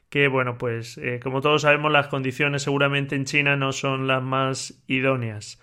que 0.08 0.28
bueno, 0.28 0.58
pues 0.58 0.98
eh, 0.98 1.20
como 1.22 1.40
todos 1.40 1.62
sabemos 1.62 1.92
las 1.92 2.08
condiciones 2.08 2.62
seguramente 2.62 3.14
en 3.14 3.24
China 3.24 3.56
no 3.56 3.72
son 3.72 4.06
las 4.06 4.22
más 4.22 4.82
idóneas. 4.86 5.60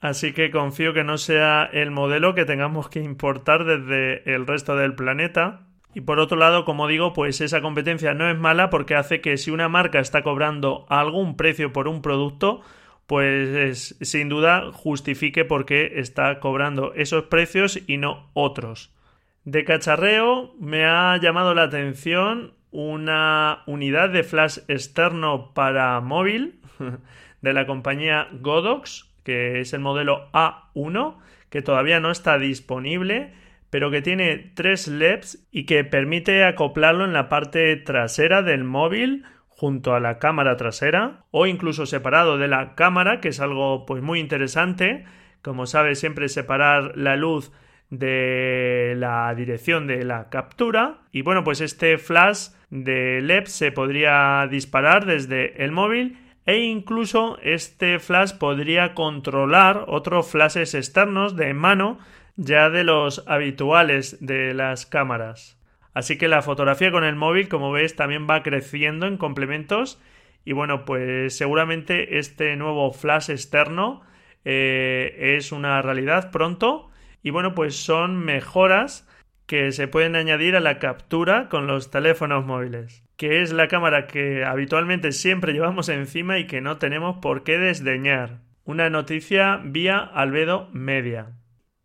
Así 0.00 0.32
que 0.32 0.50
confío 0.50 0.92
que 0.94 1.04
no 1.04 1.18
sea 1.18 1.64
el 1.72 1.92
modelo 1.92 2.34
que 2.34 2.44
tengamos 2.44 2.88
que 2.88 3.00
importar 3.00 3.64
desde 3.64 4.34
el 4.34 4.46
resto 4.46 4.76
del 4.76 4.96
planeta. 4.96 5.68
Y 5.94 6.02
por 6.02 6.18
otro 6.18 6.36
lado, 6.36 6.64
como 6.64 6.88
digo, 6.88 7.12
pues 7.12 7.40
esa 7.40 7.60
competencia 7.60 8.14
no 8.14 8.30
es 8.30 8.38
mala 8.38 8.70
porque 8.70 8.94
hace 8.94 9.20
que 9.20 9.36
si 9.36 9.50
una 9.50 9.68
marca 9.68 10.00
está 10.00 10.22
cobrando 10.22 10.86
algún 10.88 11.36
precio 11.36 11.72
por 11.72 11.88
un 11.88 12.02
producto, 12.02 12.62
pues 13.06 13.96
sin 14.00 14.28
duda 14.28 14.72
justifique 14.72 15.44
por 15.44 15.66
qué 15.66 15.92
está 15.96 16.40
cobrando 16.40 16.94
esos 16.94 17.24
precios 17.24 17.78
y 17.86 17.98
no 17.98 18.30
otros. 18.32 18.94
De 19.44 19.64
cacharreo 19.64 20.54
me 20.58 20.84
ha 20.84 21.16
llamado 21.18 21.54
la 21.54 21.64
atención 21.64 22.54
una 22.70 23.62
unidad 23.66 24.08
de 24.10 24.22
flash 24.22 24.58
externo 24.68 25.52
para 25.52 26.00
móvil 26.00 26.60
de 27.42 27.52
la 27.52 27.66
compañía 27.66 28.28
Godox 28.32 29.12
que 29.22 29.60
es 29.60 29.72
el 29.72 29.80
modelo 29.80 30.30
A1, 30.32 31.16
que 31.50 31.62
todavía 31.62 32.00
no 32.00 32.10
está 32.10 32.38
disponible, 32.38 33.34
pero 33.72 33.90
que 33.90 34.02
tiene 34.02 34.52
tres 34.52 34.86
LEDs 34.86 35.48
y 35.50 35.64
que 35.64 35.82
permite 35.82 36.44
acoplarlo 36.44 37.06
en 37.06 37.14
la 37.14 37.30
parte 37.30 37.74
trasera 37.76 38.42
del 38.42 38.64
móvil 38.64 39.24
junto 39.48 39.94
a 39.94 40.00
la 40.00 40.18
cámara 40.18 40.58
trasera 40.58 41.24
o 41.30 41.46
incluso 41.46 41.86
separado 41.86 42.36
de 42.36 42.48
la 42.48 42.74
cámara, 42.74 43.18
que 43.22 43.28
es 43.28 43.40
algo 43.40 43.86
pues 43.86 44.02
muy 44.02 44.20
interesante. 44.20 45.06
Como 45.40 45.64
sabes, 45.64 45.98
siempre 45.98 46.28
separar 46.28 46.98
la 46.98 47.16
luz 47.16 47.50
de 47.88 48.92
la 48.98 49.34
dirección 49.34 49.86
de 49.86 50.04
la 50.04 50.28
captura 50.28 50.98
y 51.10 51.22
bueno, 51.22 51.42
pues 51.42 51.62
este 51.62 51.96
flash 51.96 52.48
de 52.68 53.22
LED 53.22 53.46
se 53.46 53.72
podría 53.72 54.46
disparar 54.50 55.06
desde 55.06 55.64
el 55.64 55.72
móvil 55.72 56.18
e 56.44 56.58
incluso 56.58 57.38
este 57.42 57.98
flash 58.00 58.34
podría 58.34 58.92
controlar 58.92 59.86
otros 59.88 60.30
flashes 60.30 60.74
externos 60.74 61.36
de 61.36 61.54
mano 61.54 61.98
ya 62.36 62.70
de 62.70 62.84
los 62.84 63.24
habituales 63.26 64.24
de 64.24 64.54
las 64.54 64.86
cámaras. 64.86 65.58
Así 65.94 66.16
que 66.18 66.28
la 66.28 66.42
fotografía 66.42 66.90
con 66.90 67.04
el 67.04 67.16
móvil, 67.16 67.48
como 67.48 67.72
ves, 67.72 67.96
también 67.96 68.26
va 68.28 68.42
creciendo 68.42 69.06
en 69.06 69.18
complementos 69.18 70.00
y 70.44 70.52
bueno, 70.52 70.84
pues 70.84 71.36
seguramente 71.36 72.18
este 72.18 72.56
nuevo 72.56 72.92
flash 72.92 73.30
externo 73.30 74.02
eh, 74.44 75.36
es 75.36 75.52
una 75.52 75.80
realidad 75.82 76.30
pronto 76.30 76.90
y 77.22 77.30
bueno, 77.30 77.54
pues 77.54 77.76
son 77.76 78.18
mejoras 78.18 79.08
que 79.46 79.70
se 79.72 79.86
pueden 79.86 80.16
añadir 80.16 80.56
a 80.56 80.60
la 80.60 80.78
captura 80.78 81.48
con 81.48 81.66
los 81.66 81.90
teléfonos 81.90 82.44
móviles 82.44 83.04
que 83.22 83.40
es 83.40 83.52
la 83.52 83.68
cámara 83.68 84.08
que 84.08 84.44
habitualmente 84.44 85.12
siempre 85.12 85.52
llevamos 85.52 85.88
encima 85.88 86.40
y 86.40 86.48
que 86.48 86.60
no 86.60 86.78
tenemos 86.78 87.18
por 87.18 87.44
qué 87.44 87.56
desdeñar. 87.56 88.40
Una 88.64 88.90
noticia 88.90 89.60
vía 89.62 89.98
Albedo 89.98 90.68
Media. 90.72 91.30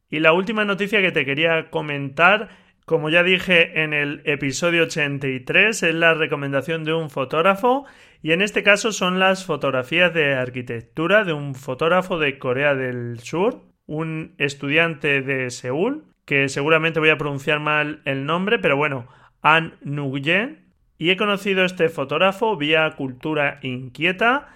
Y 0.09 0.19
la 0.19 0.33
última 0.33 0.63
noticia 0.63 1.01
que 1.01 1.11
te 1.11 1.25
quería 1.25 1.69
comentar, 1.69 2.49
como 2.85 3.09
ya 3.09 3.23
dije 3.23 3.83
en 3.83 3.93
el 3.93 4.21
episodio 4.23 4.83
83, 4.83 5.83
es 5.83 5.93
la 5.95 6.13
recomendación 6.13 6.85
de 6.85 6.93
un 6.93 7.09
fotógrafo 7.09 7.85
y 8.21 8.31
en 8.31 8.41
este 8.41 8.63
caso 8.63 8.91
son 8.91 9.19
las 9.19 9.45
fotografías 9.45 10.13
de 10.13 10.33
arquitectura 10.35 11.23
de 11.23 11.33
un 11.33 11.55
fotógrafo 11.55 12.19
de 12.19 12.39
Corea 12.39 12.73
del 12.73 13.19
Sur, 13.19 13.63
un 13.85 14.35
estudiante 14.37 15.21
de 15.21 15.49
Seúl, 15.49 16.05
que 16.25 16.49
seguramente 16.49 16.99
voy 16.99 17.09
a 17.09 17.17
pronunciar 17.17 17.59
mal 17.59 18.01
el 18.05 18.25
nombre, 18.25 18.59
pero 18.59 18.77
bueno, 18.77 19.07
An 19.41 19.77
Nguyen, 19.83 20.67
y 20.97 21.09
he 21.09 21.17
conocido 21.17 21.63
a 21.63 21.65
este 21.65 21.89
fotógrafo 21.89 22.57
vía 22.57 22.91
Cultura 22.95 23.59
Inquieta 23.61 24.47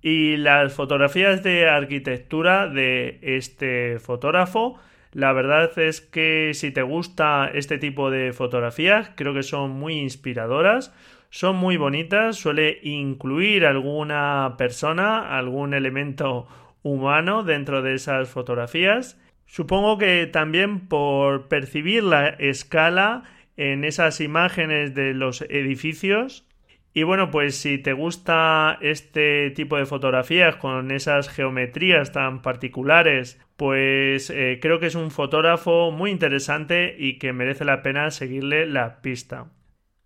y 0.00 0.36
las 0.36 0.72
fotografías 0.72 1.42
de 1.42 1.68
arquitectura 1.68 2.68
de 2.68 3.18
este 3.22 3.98
fotógrafo. 3.98 4.80
La 5.12 5.32
verdad 5.32 5.76
es 5.78 6.00
que 6.00 6.52
si 6.54 6.70
te 6.70 6.82
gusta 6.82 7.50
este 7.52 7.78
tipo 7.78 8.10
de 8.10 8.32
fotografías, 8.32 9.10
creo 9.16 9.34
que 9.34 9.42
son 9.42 9.72
muy 9.72 9.94
inspiradoras, 9.98 10.94
son 11.30 11.56
muy 11.56 11.76
bonitas, 11.76 12.36
suele 12.36 12.78
incluir 12.82 13.66
alguna 13.66 14.54
persona, 14.56 15.36
algún 15.36 15.74
elemento 15.74 16.46
humano 16.82 17.42
dentro 17.42 17.82
de 17.82 17.94
esas 17.94 18.28
fotografías. 18.28 19.20
Supongo 19.46 19.98
que 19.98 20.26
también 20.26 20.86
por 20.86 21.48
percibir 21.48 22.04
la 22.04 22.28
escala 22.28 23.24
en 23.56 23.84
esas 23.84 24.20
imágenes 24.20 24.94
de 24.94 25.12
los 25.12 25.42
edificios. 25.42 26.46
Y 26.92 27.04
bueno, 27.04 27.30
pues 27.30 27.56
si 27.56 27.78
te 27.78 27.92
gusta 27.92 28.78
este 28.80 29.50
tipo 29.50 29.76
de 29.76 29.86
fotografías 29.86 30.56
con 30.56 30.90
esas 30.90 31.28
geometrías 31.28 32.10
tan 32.10 32.42
particulares, 32.42 33.38
pues 33.56 34.30
eh, 34.30 34.58
creo 34.60 34.80
que 34.80 34.86
es 34.86 34.96
un 34.96 35.12
fotógrafo 35.12 35.92
muy 35.92 36.10
interesante 36.10 36.96
y 36.98 37.18
que 37.18 37.32
merece 37.32 37.64
la 37.64 37.82
pena 37.82 38.10
seguirle 38.10 38.66
la 38.66 39.00
pista. 39.02 39.46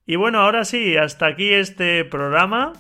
Y 0.07 0.17
bueno, 0.17 0.41
ahora 0.41 0.67
sí, 0.67 0.97
hasta 0.97 1.27
aquí 1.27 1.53
este 1.53 2.05
programa. 2.05 2.75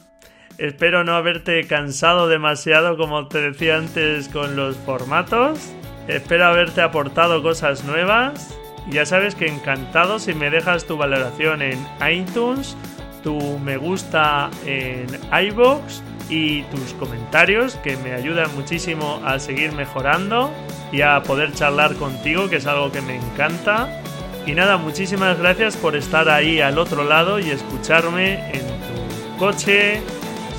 Espero 0.59 1.03
no 1.03 1.15
haberte 1.15 1.65
cansado 1.65 2.29
demasiado 2.29 2.97
como 2.97 3.27
te 3.29 3.41
decía 3.41 3.79
antes 3.79 4.29
con 4.29 4.55
los 4.55 4.77
formatos. 4.77 5.75
Espero 6.09 6.45
haberte 6.45 6.83
aportado 6.83 7.43
cosas 7.43 7.85
nuevas 7.85 8.55
ya 8.91 9.07
sabes 9.07 9.35
que 9.35 9.47
encantado 9.47 10.19
si 10.19 10.35
me 10.35 10.51
dejas 10.51 10.87
tu 10.87 10.97
valoración 10.97 11.63
en 11.63 11.79
iTunes, 12.11 12.77
tu 13.25 13.59
me 13.59 13.77
gusta 13.77 14.51
en 14.67 15.07
iBox 15.49 16.03
y 16.29 16.63
tus 16.65 16.93
comentarios 16.95 17.75
que 17.77 17.97
me 17.97 18.13
ayudan 18.13 18.55
muchísimo 18.55 19.21
a 19.25 19.39
seguir 19.39 19.73
mejorando 19.73 20.53
y 20.93 21.01
a 21.01 21.23
poder 21.23 21.53
charlar 21.53 21.97
contigo, 21.97 22.49
que 22.49 22.57
es 22.57 22.67
algo 22.67 22.93
que 22.93 23.01
me 23.01 23.17
encanta. 23.17 24.01
Y 24.47 24.53
nada, 24.53 24.77
muchísimas 24.77 25.39
gracias 25.39 25.77
por 25.77 25.97
estar 25.97 26.29
ahí 26.29 26.61
al 26.61 26.79
otro 26.79 27.03
lado 27.03 27.41
y 27.41 27.51
escucharme 27.51 28.51
en 28.51 28.61
tu 28.61 29.39
coche, 29.39 29.97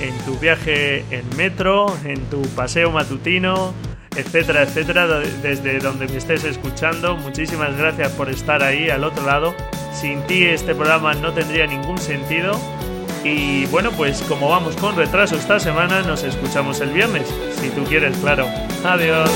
en 0.02 0.18
tu 0.26 0.38
viaje 0.40 1.06
en 1.12 1.24
metro, 1.38 1.96
en 2.04 2.20
tu 2.26 2.42
paseo 2.50 2.92
matutino 2.92 3.74
etcétera, 4.16 4.64
etcétera, 4.64 5.08
desde 5.42 5.80
donde 5.80 6.08
me 6.08 6.18
estés 6.18 6.44
escuchando. 6.44 7.16
Muchísimas 7.18 7.76
gracias 7.78 8.12
por 8.14 8.30
estar 8.30 8.64
ahí 8.64 8.90
al 8.90 9.04
otro 9.04 9.26
lado. 9.26 9.56
Sin 9.94 10.22
ti 10.24 10.46
este 10.46 10.76
programa 10.76 11.14
no 11.14 11.34
tendría 11.34 11.68
ningún 11.68 11.98
sentido. 11.98 12.60
Y 13.24 13.66
bueno, 13.68 13.92
pues 13.92 14.22
como 14.24 14.50
vamos 14.50 14.76
con 14.76 14.96
retraso 14.96 15.36
esta 15.36 15.60
semana, 15.60 16.02
nos 16.04 16.24
escuchamos 16.24 16.80
el 16.82 16.92
viernes, 16.92 17.28
si 17.60 17.70
tú 17.70 17.84
quieres, 17.84 18.16
claro. 18.18 18.48
Adiós. 18.84 19.32